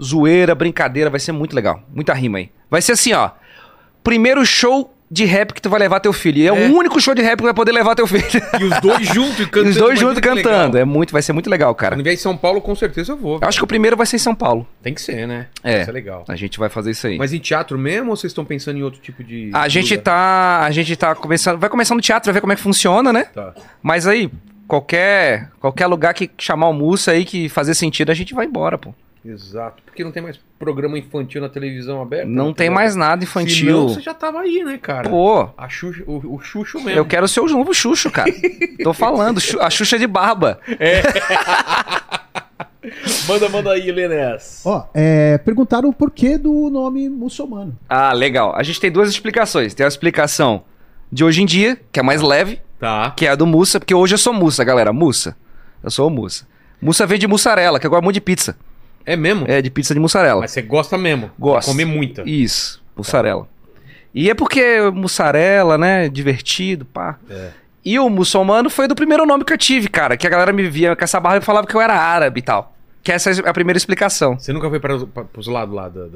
[0.02, 1.10] zoeira, brincadeira.
[1.10, 1.82] Vai ser muito legal.
[1.94, 2.50] Muita rima aí.
[2.70, 3.30] Vai ser assim, ó.
[4.02, 6.38] Primeiro show de rap que tu vai levar teu filho.
[6.38, 6.52] E é, É.
[6.68, 8.24] o único show de rap que vai poder levar teu filho.
[8.60, 9.68] E os dois juntos cantando.
[9.70, 10.74] Os dois juntos cantando.
[10.74, 10.76] legal.
[10.76, 11.94] É muito, vai ser muito legal, cara.
[11.94, 13.38] Quando vier em São Paulo, com certeza eu vou.
[13.40, 14.66] Eu acho que o primeiro vai ser em São Paulo.
[14.82, 15.46] Tem que ser, né?
[15.62, 15.82] É.
[15.82, 16.24] Isso é legal.
[16.28, 17.16] A gente vai fazer isso aí.
[17.16, 19.50] Mas em teatro mesmo ou vocês estão pensando em outro tipo de.
[19.54, 20.02] A gente lugar?
[20.04, 20.60] tá.
[20.66, 21.58] A gente tá começando.
[21.58, 23.24] Vai começar no teatro, vai ver como é que funciona, né?
[23.32, 23.54] Tá.
[23.82, 24.28] Mas aí,
[24.66, 25.50] qualquer.
[25.60, 28.92] Qualquer lugar que chamar o Mussa aí que fazer sentido, a gente vai embora, pô.
[29.24, 29.82] Exato.
[29.86, 32.26] Porque não tem mais programa infantil na televisão aberta.
[32.26, 33.66] Não tem mais nada infantil.
[33.66, 35.08] Senão você já tava aí, né, cara?
[35.08, 36.90] Pô, A Xuxa, o, o Xuxo mesmo.
[37.00, 38.30] eu quero ser o novo Xuxo, cara.
[38.82, 40.60] Tô falando, a Xuxa de barba.
[43.26, 44.60] Manda, manda aí, Lenés.
[44.64, 47.74] Ó, é, perguntaram o porquê do nome muçulmano.
[47.88, 48.54] Ah, legal.
[48.54, 49.72] A gente tem duas explicações.
[49.72, 50.64] Tem a explicação
[51.10, 53.10] de hoje em dia, que é mais leve, Tá.
[53.16, 54.92] que é a do Mussa, porque hoje eu sou Mussa, galera.
[54.92, 55.34] Mussa.
[55.82, 56.46] Eu sou o Mussa.
[56.80, 58.54] Mussa vem de mussarela, que eu gosto muito de pizza.
[59.06, 59.44] É mesmo?
[59.48, 60.40] É, de pizza de mussarela.
[60.40, 61.30] Mas você gosta mesmo.
[61.38, 61.68] Gosto.
[61.68, 62.22] Comer muita.
[62.24, 63.48] Isso, mussarela.
[64.14, 66.08] E é porque mussarela, né?
[66.08, 67.18] Divertido, pá.
[67.28, 67.50] É.
[67.84, 70.16] E o muçulmano foi do primeiro nome que eu tive, cara.
[70.16, 72.42] Que a galera me via com essa barra e falava que eu era árabe e
[72.42, 72.73] tal.
[73.04, 74.38] Que essa é a primeira explicação.
[74.38, 76.06] Você nunca foi para, para os lados lá da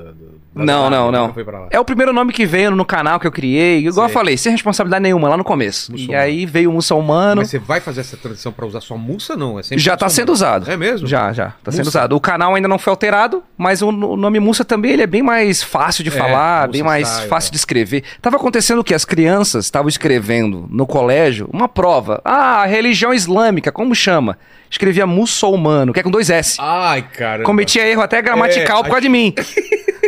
[0.54, 1.34] Não, não, não.
[1.70, 3.80] É o primeiro nome que veio no canal que eu criei.
[3.86, 4.14] Igual eu Sei.
[4.14, 5.94] falei, sem responsabilidade nenhuma lá no começo.
[5.94, 7.42] E aí veio o muçulmano.
[7.42, 9.58] Mas você vai fazer essa transição pra usar sua mussa, não?
[9.58, 10.10] É Já tá muçulmano.
[10.10, 10.70] sendo usado.
[10.70, 11.06] É mesmo?
[11.06, 11.52] Já, já.
[11.62, 12.16] Tá sendo usado.
[12.16, 15.22] O canal ainda não foi alterado, mas o, o nome Mussa também ele é bem
[15.22, 17.52] mais fácil de É, falar, bem mais style, fácil é.
[17.52, 18.02] de escrever.
[18.22, 22.22] Tava acontecendo que as crianças estavam escrevendo no colégio uma prova.
[22.24, 24.38] Ah, religião islâmica, como chama?
[24.70, 26.60] Escrevia muçulmano, que é com dois S.
[26.78, 27.42] Ai, cara.
[27.44, 29.34] Cometia erro até gramatical É, por causa de mim.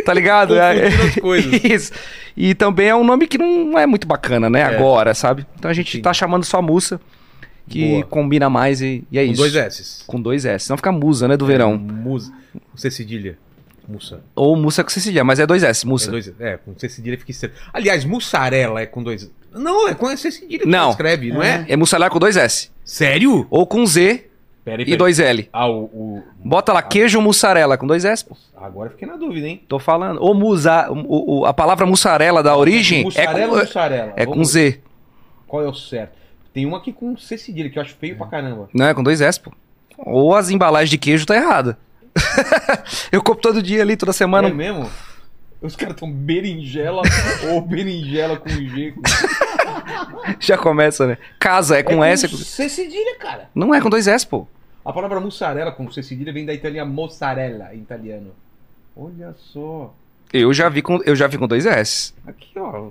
[0.03, 0.55] Tá ligado?
[0.59, 1.53] As coisas.
[1.63, 1.91] Isso.
[2.35, 4.63] E também é um nome que não é muito bacana, né?
[4.63, 5.45] Agora, sabe?
[5.59, 6.01] Então a gente Entendi.
[6.01, 6.99] tá chamando só Mussa,
[7.69, 8.03] que Boa.
[8.05, 9.41] combina mais e, e é Com isso.
[9.41, 10.03] dois S's.
[10.07, 10.65] Com dois S.
[10.65, 11.37] Senão fica musa, né?
[11.37, 11.77] Do verão.
[11.77, 12.33] Musa.
[12.71, 13.37] Com C cedilha.
[13.87, 14.21] Mussa.
[14.35, 16.09] Ou mussa com cedilha, mas é dois S, É, mussa.
[16.09, 17.53] dois, é, com C cedilha fica estranho.
[17.71, 19.29] Aliás, mussarela é com dois.
[19.53, 20.85] Não, é com C cedilha que Não.
[20.85, 21.63] você escreve, não é?
[21.67, 22.71] É mussarela com dois S.
[22.83, 23.45] Sério?
[23.51, 24.25] Ou com Z
[24.65, 25.49] E dois L.
[25.51, 28.35] Ah, o, o- Bota lá, queijo mussarela com dois S, pô.
[28.55, 29.61] Agora fiquei na dúvida, hein?
[29.67, 30.19] Tô falando.
[30.21, 34.13] Ou musa, o, o- a palavra mussarela da origem Mussarela é ou com, mussarela?
[34.15, 34.79] é com Z.
[35.47, 36.13] Qual é o certo?
[36.53, 38.69] Tem um aqui com C cedilha que eu acho feio pra caramba.
[38.73, 39.51] Não, é com dois S, pô.
[39.97, 41.77] Ou as embalagens de queijo tá errada.
[43.11, 44.47] eu compro todo dia ali, toda semana.
[44.47, 44.89] É mesmo?
[45.61, 47.03] Os caras tão berinjela
[47.51, 48.93] ou berinjela com G.
[48.93, 49.01] Com...
[50.39, 51.17] Já começa, né?
[51.39, 52.25] Casa é com S.
[52.25, 53.49] é com- C cedilha, cara.
[53.53, 54.47] Não é com dois S, pô.
[54.83, 58.31] A palavra mussarela com C cedilha vem da italiana mozzarella, em italiano.
[58.97, 59.93] Olha só.
[60.33, 62.13] Eu já vi com, eu já vi com dois S.
[62.25, 62.89] Aqui, ó.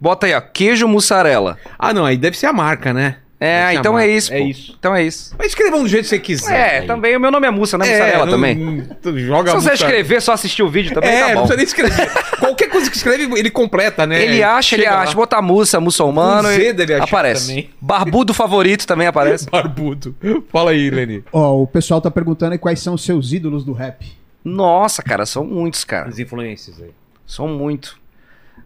[0.00, 0.40] Bota aí, ó.
[0.40, 1.58] Queijo mussarela.
[1.78, 3.18] Ah, não, aí deve ser a marca, né?
[3.42, 4.34] É, a então é isso.
[4.34, 4.44] É pô.
[4.44, 4.76] isso.
[4.78, 5.34] Então é isso.
[5.38, 6.74] Mas escrevam do jeito que você quiser.
[6.74, 6.86] É, aí.
[6.86, 8.54] também o meu nome é Mussa, não é mussarela não- também.
[8.54, 9.74] não- tu joga Se você mussarela.
[9.74, 11.48] escrever, só assistir o vídeo também, é, tá não bom.
[11.48, 12.12] precisa nem escrever.
[12.38, 14.22] Qualquer coisa que escreve, ele completa, né?
[14.22, 15.00] Ele acha, ele lá.
[15.00, 15.14] acha.
[15.14, 17.46] Botar mussa, muçulmano, Com Z e aparece.
[17.48, 17.70] também.
[17.80, 19.48] Barbudo favorito também aparece.
[19.50, 20.14] Barbudo.
[20.52, 21.24] Fala aí, Leni.
[21.32, 24.06] Ó, o pessoal tá perguntando aí quais são os seus ídolos do rap.
[24.44, 26.10] Nossa, cara, são muitos, cara.
[26.10, 26.90] As influências aí.
[27.26, 27.98] São muito.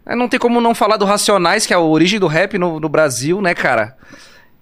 [0.05, 2.77] É, Não tem como não falar do Racionais, que é a origem do rap no,
[2.79, 3.95] no Brasil, né, cara?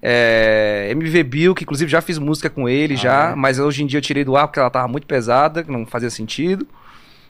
[0.06, 3.36] É, MV Bill, que inclusive já fiz música com ele, já, é?
[3.36, 5.86] mas hoje em dia eu tirei do ar porque ela tava muito pesada, que não
[5.86, 6.68] fazia sentido.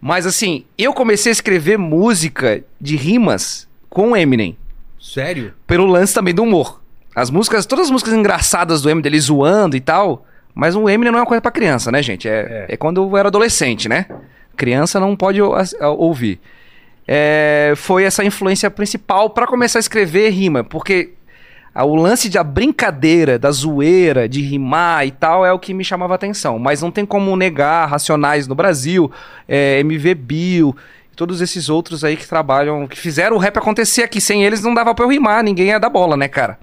[0.00, 4.56] mas assim, eu comecei a escrever música de rimas com o Eminem
[4.98, 5.52] Sério?
[5.66, 6.80] pelo lance também do humor.
[7.14, 10.26] As músicas, todas as músicas engraçadas do Eminem, dele zoando e tal.
[10.54, 12.26] Mas o Eminem não é uma coisa pra criança, né, gente?
[12.26, 12.76] É, é.
[12.78, 14.06] quando eu era adolescente, né?
[14.56, 15.42] Criança não pode
[15.82, 16.40] ouvir.
[17.06, 21.25] É, foi essa influência principal pra começar a escrever rima, porque ah,
[21.84, 26.14] o lance da brincadeira, da zoeira, de rimar e tal é o que me chamava
[26.14, 26.58] atenção.
[26.58, 29.10] Mas não tem como negar Racionais no Brasil,
[29.48, 30.76] é, MV Bill,
[31.14, 34.20] todos esses outros aí que trabalham, que fizeram o rap acontecer aqui.
[34.20, 36.58] Sem eles não dava pra eu rimar, ninguém ia dar bola, né, cara?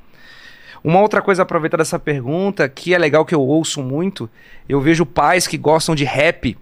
[0.83, 4.29] Uma outra coisa, aproveitar dessa pergunta, que é legal que eu ouço muito,
[4.67, 6.57] eu vejo pais que gostam de rap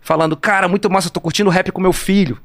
[0.00, 2.38] falando, cara, muito massa, eu tô curtindo rap com meu filho.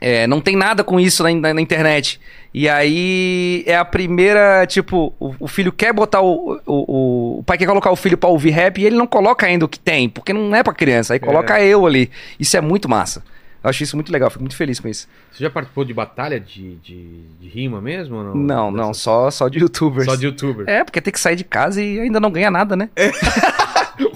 [0.00, 2.20] É, não tem nada com isso na, na- na internet.
[2.52, 7.42] E aí é a primeira, tipo, o, o filho quer botar o, o, o.
[7.44, 9.78] Pai quer colocar o filho pra ouvir rap e ele não coloca ainda o que
[9.78, 11.14] tem, porque não é pra criança.
[11.14, 12.10] Aí coloca eu ali.
[12.40, 13.22] Isso é muito massa.
[13.64, 15.08] Eu acho isso muito legal, fico muito feliz com isso.
[15.32, 18.22] Você já participou de batalha de, de, de rima mesmo?
[18.22, 20.04] Não, Não, não, só, só de youtubers.
[20.06, 20.68] Só de youtuber.
[20.68, 22.88] É, porque tem que sair de casa e ainda não ganha nada, né?
[22.96, 23.65] O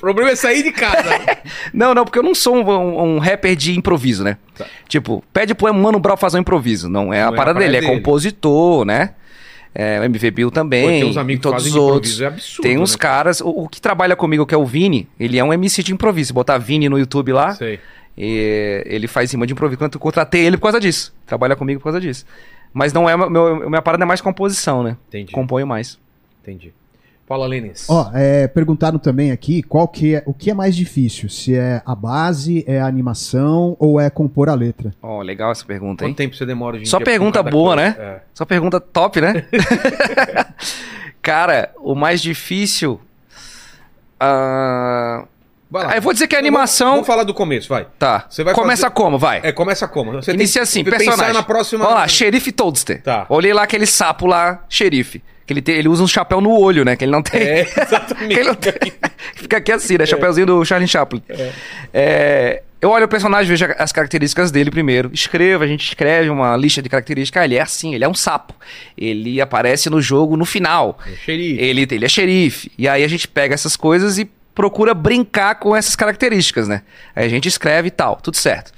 [0.01, 1.09] problema é sair de casa.
[1.73, 4.37] Não, não, porque eu não sou um, um- um rapper de improviso, né?
[4.89, 6.89] Tipo, pede pro Mano Brown fazer um improviso.
[6.89, 7.93] Não é Não a parada dele, é dele.
[7.95, 9.15] compositor, né?
[9.75, 10.83] É, o MV Bill também.
[10.83, 12.21] Pô, tem uns amigos todos os outros.
[12.21, 13.41] é absurdo, Tem uns né, caras.
[13.41, 16.29] O, o que trabalha comigo, que é o Vini, ele é um MC de improviso.
[16.29, 17.79] Se botar Vini no YouTube lá, Sei.
[18.19, 19.79] e ele faz rima de improviso.
[19.79, 21.15] Quando eu contratei ele por causa disso.
[21.27, 22.27] Trabalha comigo por causa disso.
[22.73, 23.17] Mas não é.
[23.17, 24.97] Meu, minha parada é mais composição, né?
[25.09, 25.33] Entendi.
[25.33, 25.99] Componho mais.
[26.43, 26.73] Entendi.
[27.31, 27.87] Fala, Lênis.
[27.89, 31.81] Ó, é, perguntaram também aqui qual que é, o que é mais difícil, se é
[31.87, 34.93] a base, é a animação ou é compor a letra.
[35.01, 36.11] Ó, legal essa pergunta, hein?
[36.11, 37.91] Quanto tempo você demora em Só pergunta boa, coisa?
[37.91, 37.97] né?
[38.01, 38.21] É.
[38.35, 39.45] Só pergunta top, né?
[41.23, 43.01] Cara, o mais difícil.
[44.19, 45.91] Vai lá.
[45.93, 47.87] Ah, eu vou dizer que a Vamos- animação- Vamos falar do começo, vai.
[47.97, 48.27] Tá.
[48.29, 49.17] Você vai Começa fazer- como?
[49.19, 49.41] Vai.
[49.45, 50.15] É, começa como?
[50.15, 51.27] Você Inicia assim, que personagem.
[51.27, 51.85] pensar na próxima...
[51.85, 53.01] Vamos lá, xerife Toadster.
[53.05, 53.25] Tá.
[53.29, 55.23] Olhei lá aquele sapo lá, xerife.
[55.51, 56.95] Que ele, tem- ele usa um chapéu no olho, né?
[56.95, 57.41] Que ele não tem.
[57.43, 58.29] É, exatamente.
[58.35, 58.73] que ele não tem.
[59.35, 60.07] Fica aqui assim, né?
[60.07, 61.21] Chapeuzinho do Charlie Chaplin.
[61.93, 65.11] É, eu olho o personagem, vejo as características dele primeiro.
[65.13, 67.43] Escrevo, a gente escreve uma lista de características.
[67.43, 68.55] Ah, ele é assim, ele é um sapo.
[68.97, 71.01] Ele aparece no jogo no final.
[71.05, 71.61] É xerife.
[71.61, 72.71] Ele, ele é xerife.
[72.79, 76.83] E aí a gente pega essas coisas e procura brincar com essas características, né?
[77.17, 78.71] Aí a gente escreve e tal, tudo certo.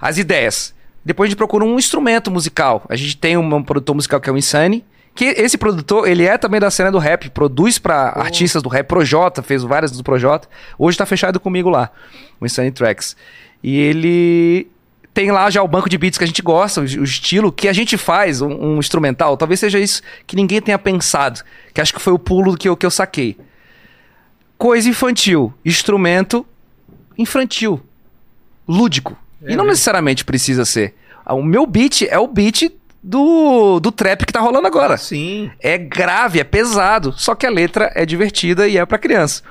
[0.00, 0.72] As ideias.
[1.04, 2.84] Depois a gente procura um instrumento musical.
[2.88, 4.84] A gente tem um, um produtor musical que é o Insane.
[5.20, 8.86] Que esse produtor, ele é também da cena do rap, produz pra artistas do rap,
[8.86, 10.48] Projota, fez várias do Projota.
[10.78, 11.90] Hoje tá fechado comigo lá,
[12.40, 13.14] o Insane Tracks.
[13.62, 14.66] E ele
[15.12, 17.68] tem lá já o banco de beats que a gente gosta, o, o estilo que
[17.68, 19.36] a gente faz, um, um instrumental.
[19.36, 21.42] Talvez seja isso que ninguém tenha pensado,
[21.74, 23.36] que acho que foi o pulo que eu, que eu saquei.
[24.56, 26.46] Coisa infantil, instrumento
[27.18, 27.78] infantil,
[28.66, 29.18] lúdico.
[29.46, 30.94] e não necessariamente precisa ser.
[31.26, 34.96] O meu beat é o beat do, do trap que tá rolando agora.
[34.96, 35.50] Sim.
[35.60, 39.42] É grave, é pesado, só que a letra é divertida e é pra criança.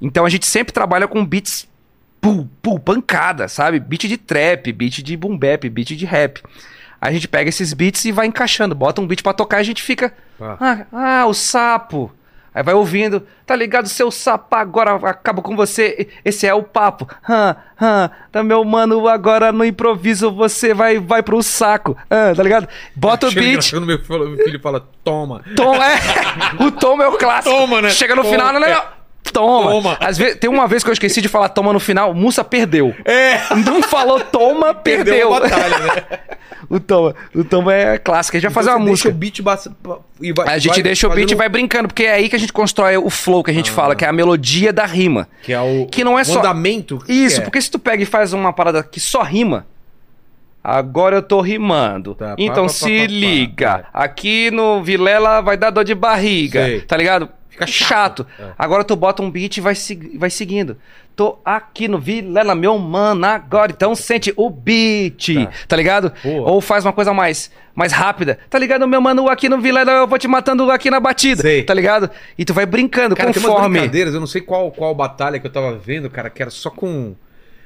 [0.00, 1.68] Então a gente sempre trabalha com beats
[2.20, 3.78] pum, pum, pancada, sabe?
[3.80, 6.42] Beat de trap, beat de boom bap, beat de rap.
[7.00, 9.64] A gente pega esses beats e vai encaixando, bota um beat pra tocar e a
[9.64, 10.56] gente fica, Ah.
[10.60, 12.10] ah, ah, o sapo.
[12.54, 17.06] Aí vai ouvindo, tá ligado, seu sapo, agora acabo com você, esse é o papo.
[17.28, 21.96] Hã, hã, tá meu mano, agora no improviso você vai, vai pro saco.
[22.10, 22.68] Hã, tá ligado?
[22.94, 25.42] Bota o beat, Meu filho, meu filho fala, toma.
[25.54, 26.00] Tom é.
[26.64, 27.54] O tom é o clássico.
[27.54, 27.90] Toma, né?
[27.90, 28.99] Chega no Toma, final, não, não, não.
[29.32, 29.70] Toma.
[29.70, 29.96] Toma.
[30.00, 32.94] Às vezes, tem uma vez que eu esqueci de falar toma no final, Mussa perdeu.
[33.04, 33.38] É.
[33.54, 35.30] Não falou toma, perdeu.
[35.30, 36.18] Perdeu a batalha, né?
[36.68, 37.14] o toma.
[37.34, 38.36] O toma é clássico.
[38.36, 39.08] A gente vai fazer Então uma você música.
[39.12, 42.04] Deixa o beat e vai, A gente vai deixa o beat e vai brincando, porque
[42.04, 44.12] é aí que a gente constrói o flow que a gente fala, que é a
[44.12, 45.28] melodia da rima.
[45.42, 46.98] Que é o Que não é só- fundamento.
[46.98, 47.44] que Isso, é.
[47.44, 49.66] porque se tu pega e faz uma parada que só rima.
[50.62, 52.14] Agora eu tô rimando.
[52.14, 53.06] Tá, então pá, se pá, pá, pá.
[53.12, 53.84] liga.
[53.94, 56.64] Aqui no Vilela vai dar dor de barriga.
[56.64, 56.80] Sei.
[56.82, 57.28] Tá ligado?
[57.60, 58.26] Fica chato.
[58.38, 58.50] É.
[58.58, 59.74] Agora tu bota um beat e vai,
[60.16, 60.76] vai seguindo.
[61.14, 63.72] Tô aqui no Vilela, meu mano, agora.
[63.72, 65.34] Então sente o beat.
[65.34, 65.50] Tá.
[65.68, 66.12] Tá, ligado?
[66.22, 66.50] Boa.
[66.50, 68.38] Ou faz uma coisa mais, mais rápida.
[68.48, 69.28] Tá ligado, meu mano?
[69.28, 71.42] Aqui no Vilela eu vou te matando aqui na batida.
[71.42, 71.62] Sei.
[71.62, 72.08] Tá ligado?
[72.38, 73.78] E tu vai brincando Cara, tem umas conforme.
[73.78, 76.70] brincadeiras, eu não sei qual, qual batalha que eu tava vendo, cara, que era só
[76.70, 77.14] com.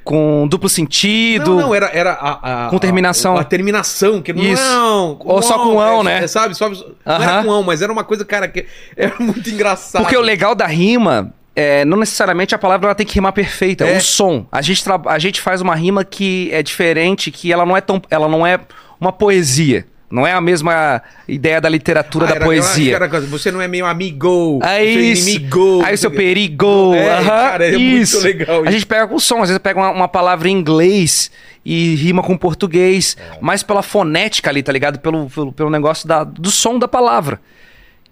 [0.05, 1.55] Com duplo sentido.
[1.55, 3.37] Não, não, era, era a, a- Com terminação.
[3.37, 4.43] A, a terminação, que não.
[4.43, 4.63] Isso.
[4.63, 6.25] Não, Ou só com ão, é, né?
[6.25, 6.55] é, sabe?
[6.55, 6.77] Só, não
[7.07, 7.45] era Aham.
[7.45, 10.03] com ão, mas era uma coisa, cara, que era muito engraçado.
[10.03, 13.85] Porque o legal da rima é não necessariamente a palavra ela tem que rimar perfeita,
[13.87, 13.97] É.
[13.97, 14.45] o som.
[14.53, 18.03] A gente, a gente faz uma rima que é diferente, que ela não é tão,
[18.11, 18.59] ela não é
[19.01, 19.87] uma poesia.
[20.15, 22.95] Não é a mesma ideia da literatura Ah, da era- poesia.
[22.95, 24.61] era você não é meu amigo.
[24.63, 25.29] É você isso.
[25.29, 25.83] é inimigo.
[25.85, 26.95] Aí o seu perigo.
[26.95, 28.21] É, aham, cara, é isso.
[28.23, 28.73] muito legal A isso.
[28.73, 31.33] gente pega com som, às vezes pega uma, uma palavra em inglês
[31.65, 33.39] e rima com português, É.
[33.41, 35.01] mais pela fonética ali, tá ligado?
[35.01, 37.41] Pelo, pelo, pelo negócio da, do som da palavra.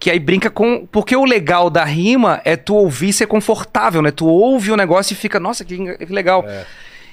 [0.01, 0.85] Que aí brinca com.
[0.91, 4.11] Porque o legal da rima é tu ouvir e ser confortável, né?
[4.11, 6.45] Tu ouve o negócio e fica, nossa, que, que legal.
[6.49, 6.65] É.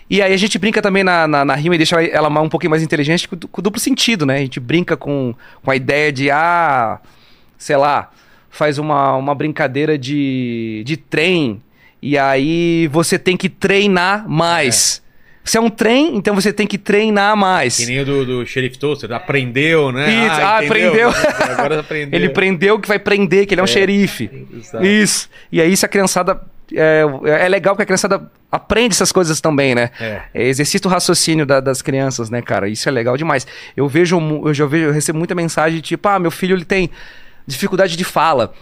[0.10, 2.72] E aí a gente brinca também na, na, na rima e deixa ela um pouquinho
[2.72, 4.38] mais inteligente com, com duplo sentido, né?
[4.38, 6.99] A gente brinca com, com a ideia de, ah,
[7.57, 8.10] sei lá,
[8.49, 11.62] faz uma, uma brincadeira de, de trem
[12.01, 15.01] e aí você tem que treinar mais.
[15.43, 17.78] Você é um trem, então você tem que treinar mais.
[17.78, 20.07] Que nem o do, do Sheriff Toaster, aprendeu, né?
[20.07, 21.10] Isso, ah, entendeu?
[21.10, 21.57] aprendeu.
[21.57, 22.20] Agora aprendeu.
[22.20, 24.30] Ele prendeu que vai prender, que ele é um xerife.
[24.55, 24.86] exato.
[24.86, 25.30] Isso.
[25.51, 26.39] E aí, se a criançada.
[26.74, 29.89] É, é legal que a criançada aprende essas coisas também, né?
[29.99, 30.22] É.
[30.34, 32.67] exercita o raciocínio da- das crianças, né, cara?
[32.70, 33.45] Isso é legal demais.
[33.76, 36.89] Eu vejo, eu já vejo, eu recebo muita mensagem tipo, ah, meu filho ele tem
[37.47, 38.53] dificuldade de fala.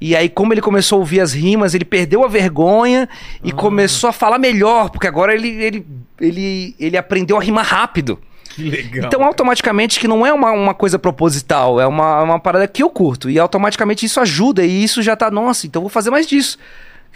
[0.00, 3.08] E aí, como ele começou a ouvir as rimas, ele perdeu a vergonha
[3.42, 5.86] e começou a falar melhor, porque agora ele, ele,
[6.20, 8.20] ele, ele aprendeu a rimar rápido.
[8.54, 9.06] Que legal.
[9.06, 12.90] Então, automaticamente, que não é uma, uma coisa proposital, é uma, uma parada que eu
[12.90, 13.30] curto.
[13.30, 16.58] E automaticamente isso ajuda, e isso já tá, nossa, então vou fazer mais disso.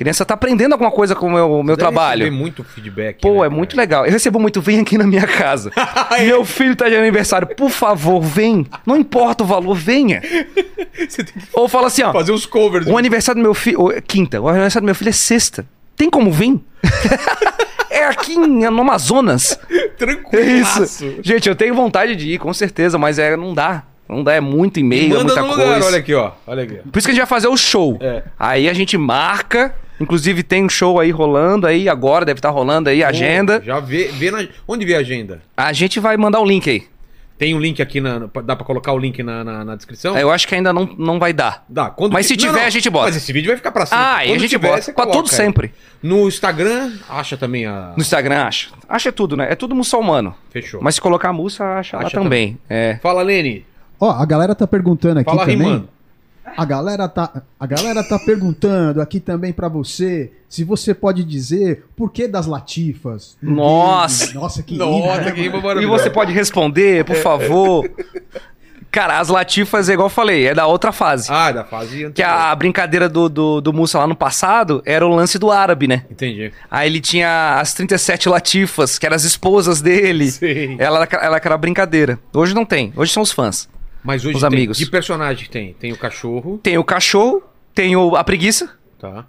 [0.00, 2.20] A criança tá aprendendo alguma coisa com o meu, meu trabalho.
[2.24, 3.20] receber muito feedback.
[3.20, 4.06] Pô, né, é muito legal.
[4.06, 5.70] Eu recebo muito, vem aqui na minha casa.
[6.24, 8.66] Meu filho tá de aniversário, por favor, vem.
[8.86, 10.22] Não importa o valor, venha.
[11.06, 12.14] Você tem que Ou fala assim, ó.
[12.14, 12.86] fazer os covers.
[12.86, 13.92] O aniversário do meu filho.
[14.06, 15.66] Quinta, o aniversário do meu filho é sexta.
[15.98, 16.58] Tem como vir?
[17.90, 19.58] é aqui em- no Amazonas.
[19.70, 20.82] É Tranquilaço.
[20.82, 21.14] isso.
[21.22, 23.84] Gente, eu tenho vontade de ir, com certeza, mas é, não dá.
[24.08, 25.62] Não dá, é muito e-mail, é muita coisa.
[25.62, 26.32] lugar, olha aqui, ó.
[26.46, 26.76] Olha aqui.
[26.90, 27.98] Por isso que a gente vai fazer o show.
[28.00, 28.22] É.
[28.38, 29.74] Aí a gente marca.
[30.00, 33.62] Inclusive tem um show aí rolando aí, agora deve estar rolando aí a agenda.
[33.64, 34.48] Já vê, vê na...
[34.66, 35.42] Onde vê a agenda?
[35.56, 36.84] A gente vai mandar o link aí.
[37.40, 38.28] Tem um link aqui na.
[38.44, 40.14] Dá pra colocar o link na, na, na descrição?
[40.14, 41.64] Eu acho que ainda não, não vai dar.
[41.66, 41.88] Dá.
[41.88, 43.06] Quando Mas se tiver, a gente bota.
[43.06, 44.04] Mas esse vídeo vai ficar pra sempre.
[44.04, 44.92] Ah, e a gente tiver, bota.
[44.92, 45.34] Pra tudo aí.
[45.34, 45.72] sempre.
[46.02, 47.94] No Instagram, acha também a.
[47.96, 48.68] No Instagram acha.
[48.86, 49.50] Acha tudo, né?
[49.50, 50.34] É tudo muçulmano.
[50.50, 50.82] Fechou.
[50.82, 52.58] Mas se colocar a muça, acha, lá Acha também.
[52.68, 52.98] É.
[53.02, 53.64] Fala, Lene.
[53.98, 55.56] Ó, a galera tá perguntando aqui Fala também.
[55.56, 55.88] rimando.
[56.56, 61.84] A galera tá, a galera tá perguntando aqui também pra você se você pode dizer
[61.96, 63.36] por que das latifas.
[63.40, 64.26] no Nossa.
[64.26, 64.38] game.
[64.38, 65.40] Nossa, que Nossa, que?
[65.82, 67.88] E você pode responder, por favor.
[68.90, 71.28] Cara, as latifas, é igual eu falei, é da outra fase.
[71.30, 72.12] Ah, da fase anterior.
[72.12, 75.86] Que a brincadeira do, do, do Mussa lá no passado era o lance do árabe,
[75.86, 76.04] né?
[76.10, 76.52] Entendi.
[76.68, 80.28] Aí ele tinha as 37 latifas, que eram as esposas dele.
[80.32, 80.74] Sim.
[80.80, 82.18] Ela, era- ela era brincadeira.
[82.34, 83.68] Hoje não tem, hoje são os fãs.
[84.02, 84.46] Mas hoje Os tem...
[84.46, 84.78] amigos.
[84.78, 85.74] Que personagem tem?
[85.74, 86.58] Tem o cachorro.
[86.62, 87.42] Tem o cachorro,
[87.74, 89.24] tem o, a preguiça, Tá.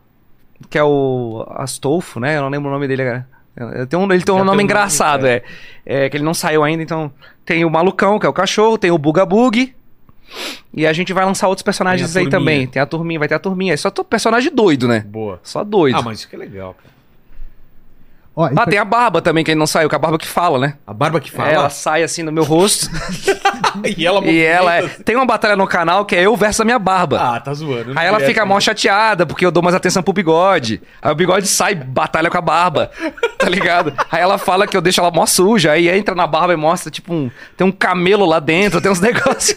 [0.70, 2.38] que é o Astolfo, né?
[2.38, 3.28] Eu não lembro o nome dele, cara.
[3.56, 5.42] Tem um, ele tem um Já tem nome um nome, engraçado, é.
[5.86, 6.06] é.
[6.06, 6.10] é.
[6.10, 7.12] Que ele não saiu ainda, então.
[7.46, 9.74] Tem o Malucão, que é o cachorro, tem o Buga Bug.
[10.74, 12.40] E a gente vai lançar outros personagens Tem aí turminha.
[12.54, 12.68] também.
[12.68, 13.74] Tem a turminha, vai ter a turminha.
[13.74, 15.02] É só personagem doido, né?
[15.02, 15.40] Boa.
[15.44, 15.98] Só doido.
[15.98, 16.90] Ah, mas isso que é legal, cara.
[18.42, 20.58] Ó, Ah, tem a barba também, que não saiu, que é a barba que fala,
[20.60, 20.74] né?
[20.86, 21.50] A barba que fala.
[21.50, 22.90] Ela sai assim no meu rosto.
[23.98, 24.82] e ela e ela é...
[24.82, 27.20] movimenta- Tem uma batalha no canal que é eu versus a minha barba.
[27.36, 27.94] Ah, tá zoando.
[27.96, 28.48] Aí ela fica né?
[28.48, 30.82] mó chateada, porque eu dou mais atenção pro bigode.
[31.02, 32.92] Aí o bigode sai, batalha com a barba.
[33.38, 33.94] Tá ligado?
[34.12, 35.72] Aí ela fala que eu deixo ela mó suja.
[35.72, 39.00] Aí entra na barba e mostra, tipo, um, tem um camelo lá dentro, tem uns
[39.02, 39.56] negócios.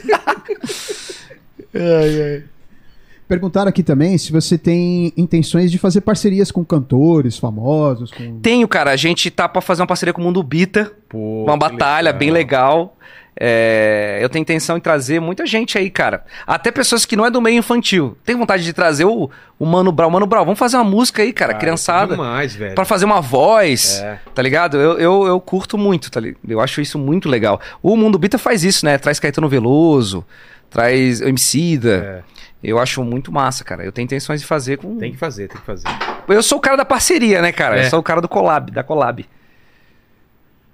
[3.26, 8.68] Perguntaram aqui também se você tem intenções de fazer parcerias com cantores famosos, com Tenho,
[8.68, 10.92] cara, a gente tá pra fazer uma parceria com o Mundo Bita.
[11.08, 12.96] Pô, uma batalha bem legal.
[13.36, 16.24] É, eu tenho intenção em trazer muita gente aí, cara.
[16.46, 18.16] Até pessoas que não é do meio infantil.
[18.24, 20.10] Tem vontade de trazer o, o Mano Brown.
[20.10, 22.14] Mano Brown, vamos fazer uma música aí, cara, Cara, criançada.
[22.14, 22.74] Demais, velho.
[22.74, 24.18] Pra fazer uma voz, É.
[24.32, 24.76] tá ligado?
[24.76, 26.38] Eu, eu, eu curto muito, tá ligado?
[26.48, 27.60] Eu acho isso muito legal.
[27.82, 28.98] O Mundo Bita faz isso, né?
[28.98, 30.24] Traz Caetano Veloso,
[30.70, 32.22] traz Emicida.
[32.30, 32.33] É.
[32.64, 33.84] Eu acho muito massa, cara.
[33.84, 34.96] Eu tenho intenções de fazer com...
[34.96, 35.86] Tem que fazer, tem que fazer.
[36.26, 37.78] Eu sou o cara da parceria, né, cara?
[37.80, 37.86] É.
[37.86, 39.26] Eu sou o cara do collab, da collab.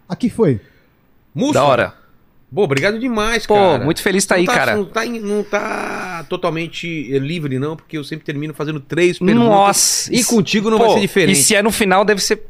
[0.08, 0.60] Aqui foi.
[1.34, 1.54] Musso.
[1.54, 1.94] Da hora.
[2.52, 3.84] Pô, obrigado demais, Pô, cara.
[3.84, 4.76] muito feliz de estar Não aí, tá- cara.
[4.76, 9.48] Não tá, não tá totalmente eh, livre, não, porque eu sempre termino fazendo três perguntas.
[9.48, 10.12] Nossa!
[10.12, 11.38] E contigo não pô, vai ser diferente.
[11.38, 12.42] E se é no final, deve ser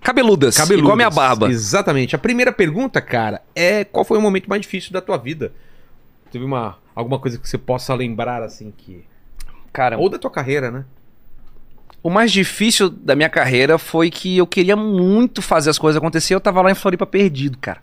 [0.00, 0.56] cabeludas.
[0.56, 0.80] Cabeludas.
[0.80, 1.50] Igual a minha barba.
[1.50, 2.14] Exatamente.
[2.14, 5.52] A primeira pergunta, cara, é qual foi o momento mais difícil da tua vida?
[6.30, 9.04] Teve uma alguma coisa que você possa lembrar assim que
[9.72, 10.84] Cara, ou da tua carreira, né?
[12.02, 16.34] o mais difícil da minha carreira foi que eu queria muito fazer as coisas acontecer.
[16.34, 17.80] Eu tava lá em Floripa perdido, cara.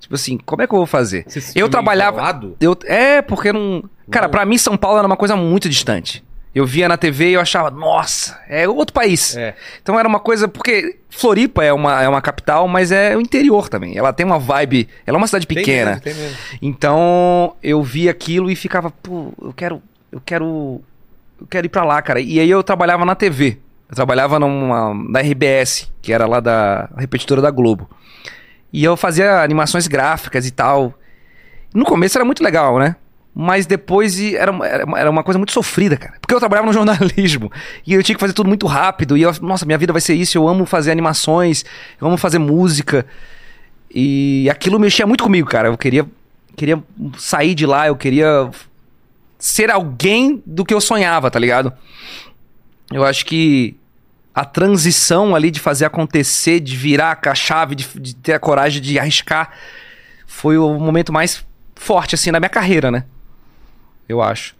[0.00, 1.24] Tipo assim, como é que eu vou fazer?
[1.26, 2.16] Você se eu trabalhava.
[2.16, 2.56] isolado?
[2.60, 3.84] Eu, é, porque não.
[4.10, 6.24] Cara, pra mim, São Paulo era uma coisa muito distante.
[6.56, 9.36] Eu via na TV e eu achava, nossa, é outro país.
[9.36, 9.54] É.
[9.82, 13.68] Então era uma coisa, porque Floripa é uma, é uma capital, mas é o interior
[13.68, 13.94] também.
[13.94, 15.90] Ela tem uma vibe, ela é uma cidade Tem pequena.
[15.90, 16.36] mesmo, tem mesmo.
[16.62, 20.80] Então eu vi aquilo e ficava, pô, eu quero, eu quero,
[21.38, 22.20] eu quero ir pra lá, cara.
[22.20, 23.58] E aí eu trabalhava na TV.
[23.90, 27.86] Eu trabalhava numa, na RBS, que era lá da repetidora da Globo.
[28.72, 30.94] E eu fazia animações gráficas e tal.
[31.74, 32.96] No começo era muito legal, né?
[33.38, 36.14] Mas depois era, era, era uma coisa muito sofrida, cara.
[36.18, 37.52] Porque eu trabalhava no jornalismo.
[37.86, 39.14] E eu tinha que fazer tudo muito rápido.
[39.14, 40.38] E eu, nossa, minha vida vai ser isso.
[40.38, 41.62] Eu amo fazer animações.
[42.00, 43.04] Eu amo fazer música.
[43.94, 45.68] E aquilo mexia muito comigo, cara.
[45.68, 46.06] Eu queria,
[46.56, 46.82] queria
[47.18, 47.86] sair de lá.
[47.86, 48.48] Eu queria
[49.38, 51.70] ser alguém do que eu sonhava, tá ligado?
[52.90, 53.76] Eu acho que
[54.34, 58.80] a transição ali de fazer acontecer, de virar a chave, de, de ter a coragem
[58.80, 59.50] de arriscar,
[60.26, 63.04] foi o momento mais forte, assim, na minha carreira, né?
[64.08, 64.56] Eu acho.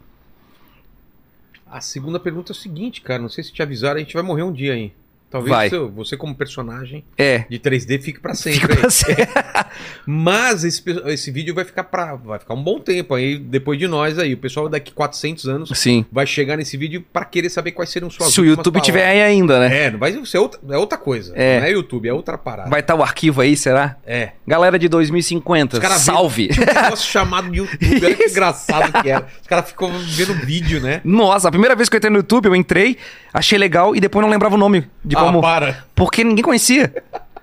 [1.66, 3.20] A segunda pergunta é o seguinte, cara.
[3.20, 4.92] Não sei se te avisaram, a gente vai morrer um dia aí.
[5.28, 5.68] Talvez Vai.
[5.68, 7.44] seu- você, como personagem É.
[7.50, 8.72] de 3D, fique pra sempre.
[8.74, 8.78] Aí.
[8.78, 9.28] pra ser.
[10.06, 13.86] Mas esse, esse vídeo vai ficar para vai ficar um bom tempo aí depois de
[13.86, 14.34] nós aí.
[14.34, 16.04] O pessoal daqui 400 anos Sim.
[16.10, 19.22] vai chegar nesse vídeo pra querer saber quais serão suas Se o YouTube tiver palavras.
[19.22, 19.84] aí ainda, né?
[19.86, 21.32] É, não vai ser outra, é outra coisa.
[21.36, 21.60] É.
[21.60, 22.70] Não é YouTube, é outra parada.
[22.70, 23.96] Vai estar o arquivo aí, será?
[24.06, 24.30] É.
[24.46, 26.48] Galera de 2050, Os cara salve!
[26.56, 29.26] Um negócio chamado YouTube, olha que engraçado que era.
[29.42, 31.00] Os caras ficam vendo vídeo, né?
[31.04, 32.96] Nossa, a primeira vez que eu entrei no YouTube, eu entrei,
[33.32, 35.40] achei legal e depois não lembrava o nome de Ah, como.
[35.40, 35.84] para.
[35.94, 36.92] Porque ninguém conhecia.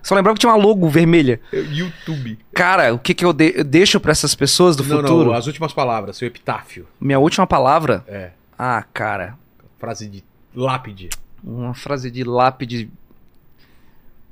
[0.02, 1.40] Só lembrava que tinha uma logo vermelha.
[1.54, 2.38] É YouTube.
[2.54, 5.30] Cara, o que que eu, de- eu deixo pra essas pessoas do não, futuro?
[5.32, 6.86] não, as últimas palavras, seu epitáfio.
[7.00, 8.04] Minha última palavra?
[8.08, 8.32] É.
[8.60, 9.36] Ah, cara,
[9.80, 10.24] Frase de
[10.56, 11.10] lápide.
[11.44, 12.90] uma frase de lápide.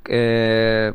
[0.09, 0.93] É.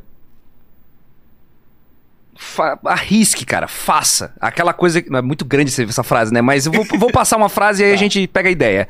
[2.38, 4.34] Fa- Arrisque, cara, faça.
[4.38, 5.02] Aquela coisa.
[5.08, 6.42] não, É muito grande essa- essa frase, né?
[6.42, 8.86] Mas eu vou, vou passar uma frase e aí a gente pega a ideia.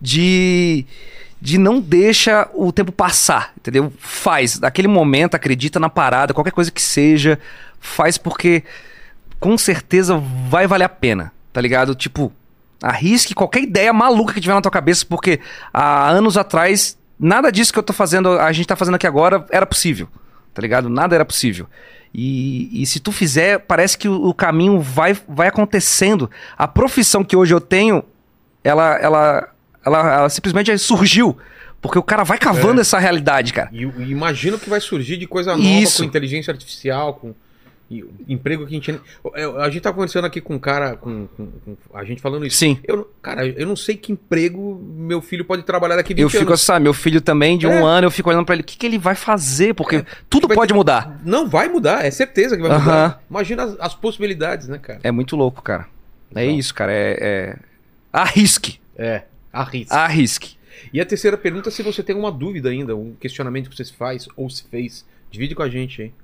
[0.00, 0.84] De.
[1.40, 3.92] De não deixa o tempo passar, entendeu?
[3.98, 4.60] Faz.
[4.60, 7.38] Naquele momento, acredita na parada, qualquer coisa que seja,
[7.80, 8.62] faz porque
[9.38, 11.94] com certeza vai valer a pena, tá ligado?
[11.94, 12.30] Tipo,
[12.82, 15.40] arrisque qualquer ideia maluca que tiver na tua cabeça, porque
[15.72, 19.46] há anos atrás, nada disso que eu tô fazendo, a gente tá fazendo aqui agora,
[19.50, 20.08] era possível,
[20.52, 20.88] tá ligado?
[20.88, 21.66] Nada era possível.
[22.12, 26.30] E, e se tu fizer, parece que o, o caminho vai, vai acontecendo.
[26.58, 28.04] A profissão que hoje eu tenho,
[28.64, 29.48] ela, ela,
[29.84, 31.36] ela, ela simplesmente surgiu.
[31.80, 32.82] Porque o cara vai cavando É.
[32.82, 33.70] essa realidade, cara.
[33.72, 36.02] E, e imagino que vai surgir de coisa nova Isso.
[36.02, 37.34] com inteligência artificial, com
[38.28, 39.00] emprego que a gente.
[39.58, 41.48] A gente tá conversando aqui com um cara, com, com-
[41.88, 42.56] com a gente falando isso.
[42.58, 42.78] Sim.
[42.84, 46.44] Eu, cara, eu não sei que emprego meu filho pode trabalhar daqui 20 Eu fico
[46.52, 46.68] anos.
[46.70, 47.82] assim, meu filho também, de um É.
[47.82, 49.74] ano, eu fico olhando pra ele, o que, que ele vai fazer?
[49.74, 51.18] Porque tudo vai pode ter- mudar.
[51.24, 52.80] Não, vai mudar, é certeza que vai Aham.
[52.80, 53.22] mudar.
[53.28, 55.00] Imagina as, as possibilidades, né, cara?
[55.02, 55.86] É muito louco, cara.
[56.34, 56.92] É isso, cara.
[56.92, 57.56] É, é...
[58.12, 58.78] Arrisque.
[58.96, 59.22] É,
[59.52, 59.94] arrisca.
[59.94, 60.56] Arrisque.
[60.92, 63.92] E a terceira pergunta, se você tem alguma dúvida ainda, um questionamento que você se
[63.92, 66.14] faz ou se fez, divide com a gente, hein?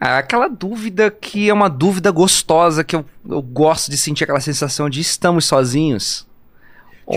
[0.00, 4.40] Ah, Aquela dúvida que é uma dúvida gostosa, que eu, eu gosto de sentir aquela
[4.40, 6.26] sensação de estamos sozinhos.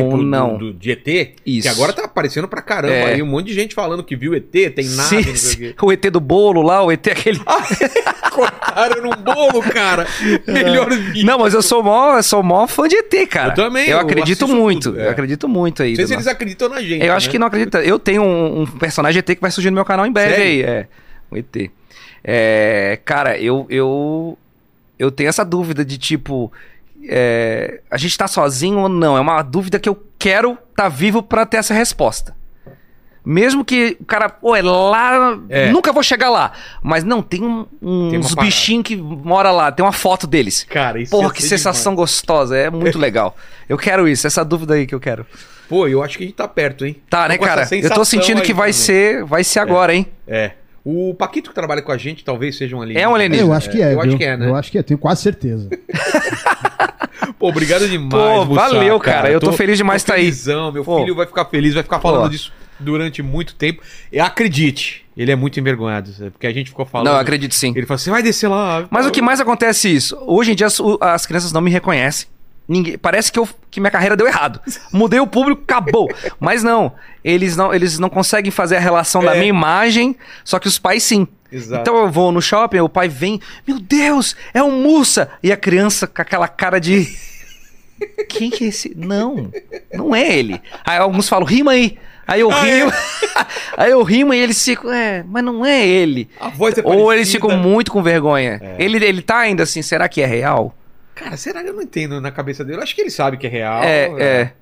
[0.02, 0.58] Ou não.
[0.58, 1.62] Do, do, de ET, Isso.
[1.62, 3.14] que agora tá aparecendo pra caramba É.
[3.14, 6.02] aí, um monte de gente falando que viu ET, tem nave, Sim, o o ET
[6.10, 7.40] do bolo lá, o ET aquele.
[8.32, 10.08] Cortaram num bolo, cara.
[10.48, 11.26] Melhor vídeo.
[11.26, 13.50] Não, mas eu sou mó, eu sou mó fã de ET, cara.
[13.52, 14.90] Eu também, Eu eu acredito muito.
[14.92, 15.06] tudo, é.
[15.06, 15.90] Eu acredito muito aí.
[15.92, 17.06] Não sei se eles acreditam na gente.
[17.06, 17.32] Eu acho né?
[17.32, 17.84] que não acredita.
[17.84, 20.46] Eu tenho um, um personagem ET que vai surgir no meu canal em breve Sério?
[20.46, 20.62] aí.
[20.64, 20.88] É,
[21.32, 21.72] um ET.
[22.24, 24.38] É, cara, eu, eu,
[24.98, 26.52] eu tenho essa dúvida de tipo.
[27.08, 29.18] É, a gente tá sozinho ou não?
[29.18, 32.36] É uma dúvida que eu quero estar vivo pra ter essa resposta.
[33.26, 35.72] Mesmo que o cara, pô, é lá, É.
[35.72, 36.52] nunca vou chegar lá.
[36.82, 40.66] Mas não, tem, um- um- Tem uns bichinhos que mora lá, tem uma foto deles.
[40.70, 43.38] Cara, isso Porra, que sensação gostosa, é muito legal.
[43.70, 45.24] Eu quero isso, essa dúvida aí que eu quero.
[45.24, 45.54] demais.
[45.70, 47.02] Pô, eu acho que a gente tá perto, hein?
[47.10, 47.66] Tá, né, cara?
[47.72, 48.74] Eu tô sentindo aí que vai também.
[48.74, 50.06] ser, vai ser agora, hein?
[50.28, 50.52] É.
[50.86, 53.06] O Paquito que trabalha com a gente talvez seja um alienígena.
[53.06, 53.48] É um alienígena.
[53.48, 54.02] Eu acho que é, Eu viu?
[54.02, 54.48] acho que é, né?
[54.50, 55.70] Eu acho que é, tenho quase certeza.
[57.40, 58.10] Pô, obrigado demais.
[58.10, 59.32] Pô, valeu, cara.
[59.32, 60.24] Eu tô feliz demais tô de tá aí.
[60.24, 60.72] felizão.
[60.72, 61.00] Meu Pô.
[61.00, 62.30] filho vai ficar feliz, vai ficar falando Pô.
[62.30, 63.82] disso durante muito tempo.
[64.12, 67.08] E acredite, ele é muito envergonhado, porque a gente ficou falando.
[67.08, 67.72] Não, eu acredito sim.
[67.76, 68.86] Ele falou assim: vai descer lá.
[68.90, 70.18] Mas o que mais acontece é isso.
[70.28, 72.28] Hoje em dia as, as crianças não me reconhecem.
[72.68, 74.60] Ninguém, parece que, eu, que minha carreira deu errado.
[74.92, 76.10] Mudei o público, acabou.
[76.40, 76.94] Mas não,
[77.24, 79.40] eles não, eles não conseguem fazer a relação da É.
[79.40, 81.28] minha imagem, só que os pais sim.
[81.52, 81.82] Exato.
[81.82, 85.30] Então eu vou no shopping, o pai vem, meu Deus, é um Mussa!
[85.44, 87.08] E a criança com aquela cara de.
[88.28, 88.94] Quem que é esse?
[88.96, 89.52] Não,
[89.94, 90.62] não é ele.
[90.86, 91.98] Aí alguns falam, rima aí.
[92.26, 92.92] Aí eu Ah, rimo.
[93.78, 96.30] aí eu rimo e eles ficam, é, mas não é ele.
[96.40, 98.60] A voz é Ou eles ficam muito com vergonha.
[98.62, 98.76] É.
[98.84, 100.74] Ele, ele tá ainda assim, será que é real?
[101.16, 102.80] Cara, será que eu não entendo na cabeça dele?
[102.80, 103.84] Eu acho que ele sabe que é real.
[103.84, 104.54] é, é.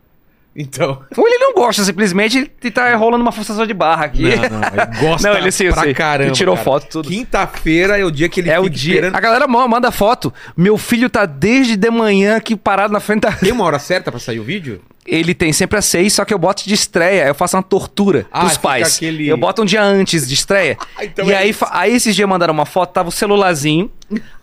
[0.53, 1.01] Então.
[1.15, 4.23] Ou ele não gosta, simplesmente ele tá rolando uma forçação de barra aqui.
[4.23, 5.93] Não, não, ele gosta Não, ele sim, pra sei.
[5.93, 6.27] caramba.
[6.27, 6.65] Ele tirou cara.
[6.65, 7.07] foto, tudo.
[7.07, 8.95] Quinta-feira é o dia que ele É o dia.
[8.95, 9.15] esperando.
[9.15, 10.33] A galera ma- manda foto.
[10.57, 13.31] Meu filho tá desde de manhã aqui parado na frente da.
[13.39, 14.81] Tem uma hora certa pra sair o vídeo?
[15.07, 17.25] Ele tem sempre às seis, só que eu boto de estreia.
[17.27, 18.97] Eu faço uma tortura Ah, pros pais.
[18.97, 20.77] aquele- Eu boto um dia antes de estreia.
[21.01, 21.65] Então e é aí, isso.
[21.71, 23.89] aí esses dias mandaram uma foto, tava o celularzinho,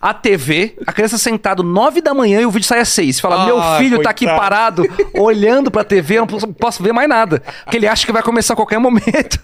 [0.01, 3.19] a TV, a criança sentado nove da manhã e o vídeo sai às seis.
[3.19, 4.41] Fala, Ah, meu filho tá aqui coitado.
[4.41, 4.83] parado,
[5.15, 7.41] olhando pra TV, eu não posso, posso ver mais nada.
[7.63, 9.39] Porque ele acha que vai começar a qualquer momento.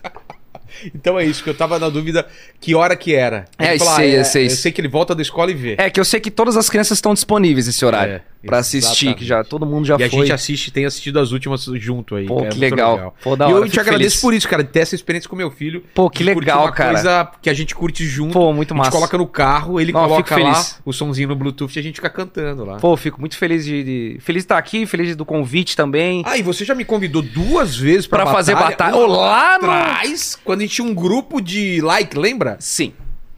[0.94, 2.28] Então é isso, que eu tava na dúvida
[2.60, 3.46] que hora que era.
[3.58, 4.46] É, falou, sei, ah, é, sei.
[4.46, 5.76] Eu sei que ele volta da escola e vê.
[5.80, 8.16] É que eu sei que todas as crianças estão disponíveis esse horário.
[8.16, 10.20] É, pra assistir, que já todo mundo já e a foi.
[10.22, 12.26] gente assiste, tem assistido as últimas junto aí.
[12.26, 13.16] Pô, é que muito legal.
[13.24, 14.22] Pô, da e hora, eu te agradeço feliz.
[14.22, 15.84] por isso, cara, de ter essa experiência com meu filho.
[15.94, 16.94] Pô, que legal, uma cara.
[16.94, 18.34] coisa que a gente curte junto.
[18.34, 18.92] Pô, muito A gente massa.
[18.92, 20.82] coloca no carro, ele Não, coloca lá feliz.
[20.86, 22.78] o somzinho no Bluetooth e a gente fica cantando lá.
[22.78, 26.24] Pô, fico muito feliz de, de- feliz de estar aqui, feliz do convite também.
[26.26, 28.96] Ah, e você já me convidou duas vezes pra, Pra fazer batalha.
[28.96, 32.58] Ô, lá no- quando a gente tinha um grupo de like, lembra?
[32.60, 32.94] Sim.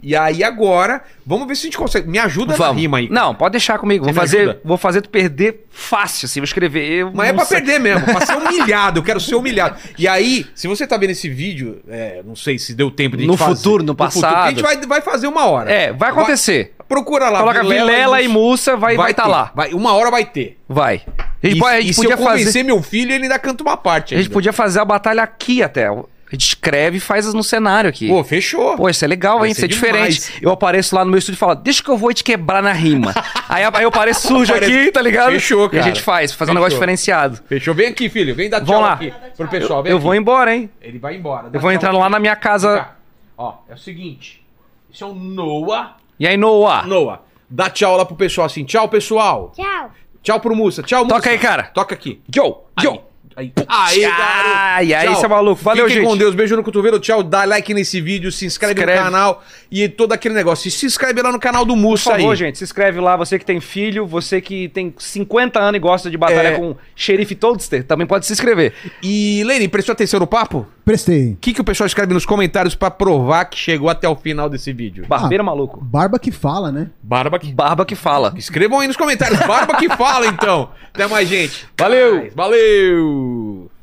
[0.08, 2.08] E aí agora, vamos ver se a gente consegue.
[2.08, 2.82] Me ajuda na Vamos.
[2.82, 3.10] rima aí.
[3.10, 4.06] Não, pode deixar comigo.
[4.06, 4.62] Você Vou fazer, ajuda?
[4.64, 6.90] vou fazer tu perder fácil, assim, vou escrever.
[6.90, 9.00] Eu Mas é pra sei- perder mesmo, pra ser humilhado.
[9.00, 9.76] Eu quero ser humilhado.
[9.98, 13.28] E aí, se você tá vendo esse vídeo, é, não sei se deu tempo de
[13.28, 13.56] No fazer.
[13.58, 14.46] futuro, no passado.
[14.46, 15.70] a gente vai, vai fazer uma hora.
[15.70, 16.74] É, vai acontecer.
[16.88, 17.40] procura lá.
[17.40, 19.30] Coloca Vilela e Mussa, vai vai tá ter.
[19.30, 19.52] lá.
[19.54, 20.58] Vai, uma hora vai ter.
[20.70, 21.02] Vai.
[21.44, 22.64] A gente, e a e gente se podia eu convencer fazer.
[22.64, 24.14] meu filho, ele ainda canta uma parte.
[24.14, 24.34] A gente ainda.
[24.34, 25.90] podia fazer a batalha aqui até.
[26.30, 28.10] A gente escreve e faz no cenário aqui.
[28.10, 28.76] Pô, fechou.
[28.76, 29.54] Pô, isso é legal, Vai hein?
[29.54, 30.20] ser Isso é diferente.
[30.22, 30.42] demais.
[30.42, 32.74] Eu apareço lá no meu estúdio e falo, deixa que eu vou te quebrar na
[32.74, 33.14] rima.
[33.48, 35.32] aí, aí eu apareço sujo aqui, tá ligado?
[35.32, 35.84] Fechou, E cara.
[35.84, 37.40] a gente faz, fazer um negócio diferenciado.
[37.48, 37.74] Fechou.
[37.74, 38.36] Vem aqui, filho.
[38.36, 38.94] Vem dar tchau Vamos lá.
[38.94, 39.82] aqui pro pessoal.
[39.84, 40.04] Vem Eu aqui.
[40.04, 40.70] vou embora, hein?
[40.82, 41.50] Ele vai embora.
[41.54, 42.90] Eu vou entrar lá na minha casa.
[43.38, 44.46] Ó, é o seguinte.
[44.94, 45.96] Esse é o Noah.
[46.20, 46.86] E aí, Noah?
[46.86, 48.66] Noah, dá tchau lá pro pessoal assim.
[48.66, 49.54] Tchau, pessoal.
[49.56, 49.92] Tchau.
[50.22, 50.84] Tchau pro Mussa.
[50.84, 51.16] Tchau, Mussa.
[51.16, 51.64] Toca aí, cara.
[51.74, 52.22] Toca aqui.
[52.36, 52.92] Yo, yo.
[52.92, 53.00] Aí.
[53.38, 54.18] Aí, aí garoto.
[54.56, 55.62] Ai, aí, seu maluco.
[55.62, 56.10] Valeu, Fiquem gente.
[56.10, 56.34] com Deus.
[56.34, 57.00] Beijo no cotovelo.
[57.00, 57.22] Tchau.
[57.22, 58.32] Dá like nesse vídeo.
[58.32, 58.98] Se inscreve, Inscreve.
[59.00, 59.44] no canal.
[59.72, 60.68] E todo aquele negócio.
[60.68, 62.36] E se inscreve lá no canal do Por Mussa favor, aí.
[62.36, 63.16] gente, se inscreve lá.
[63.16, 66.56] Você que tem filho, você que tem 50 anos e gosta de batalha É.
[66.56, 68.74] com xerife Toadster, também pode se inscrever.
[69.04, 70.66] E, Lene, prestou atenção no papo?
[70.84, 71.34] Prestei.
[71.34, 74.50] O que, que o pessoal escreve nos comentários pra provar que chegou até o final
[74.50, 75.06] desse vídeo?
[75.08, 75.80] Barbeiro maluco.
[75.84, 76.88] Barba que fala, né?
[77.04, 77.54] Barba que...
[77.54, 78.34] Barba que fala.
[78.36, 79.38] Escrevam aí nos comentários.
[79.46, 80.70] Barba que fala, então.
[80.92, 81.68] Até mais, gente.
[81.78, 82.30] Valeu.
[82.34, 83.27] Valeu!
[83.28, 83.77] Ooh.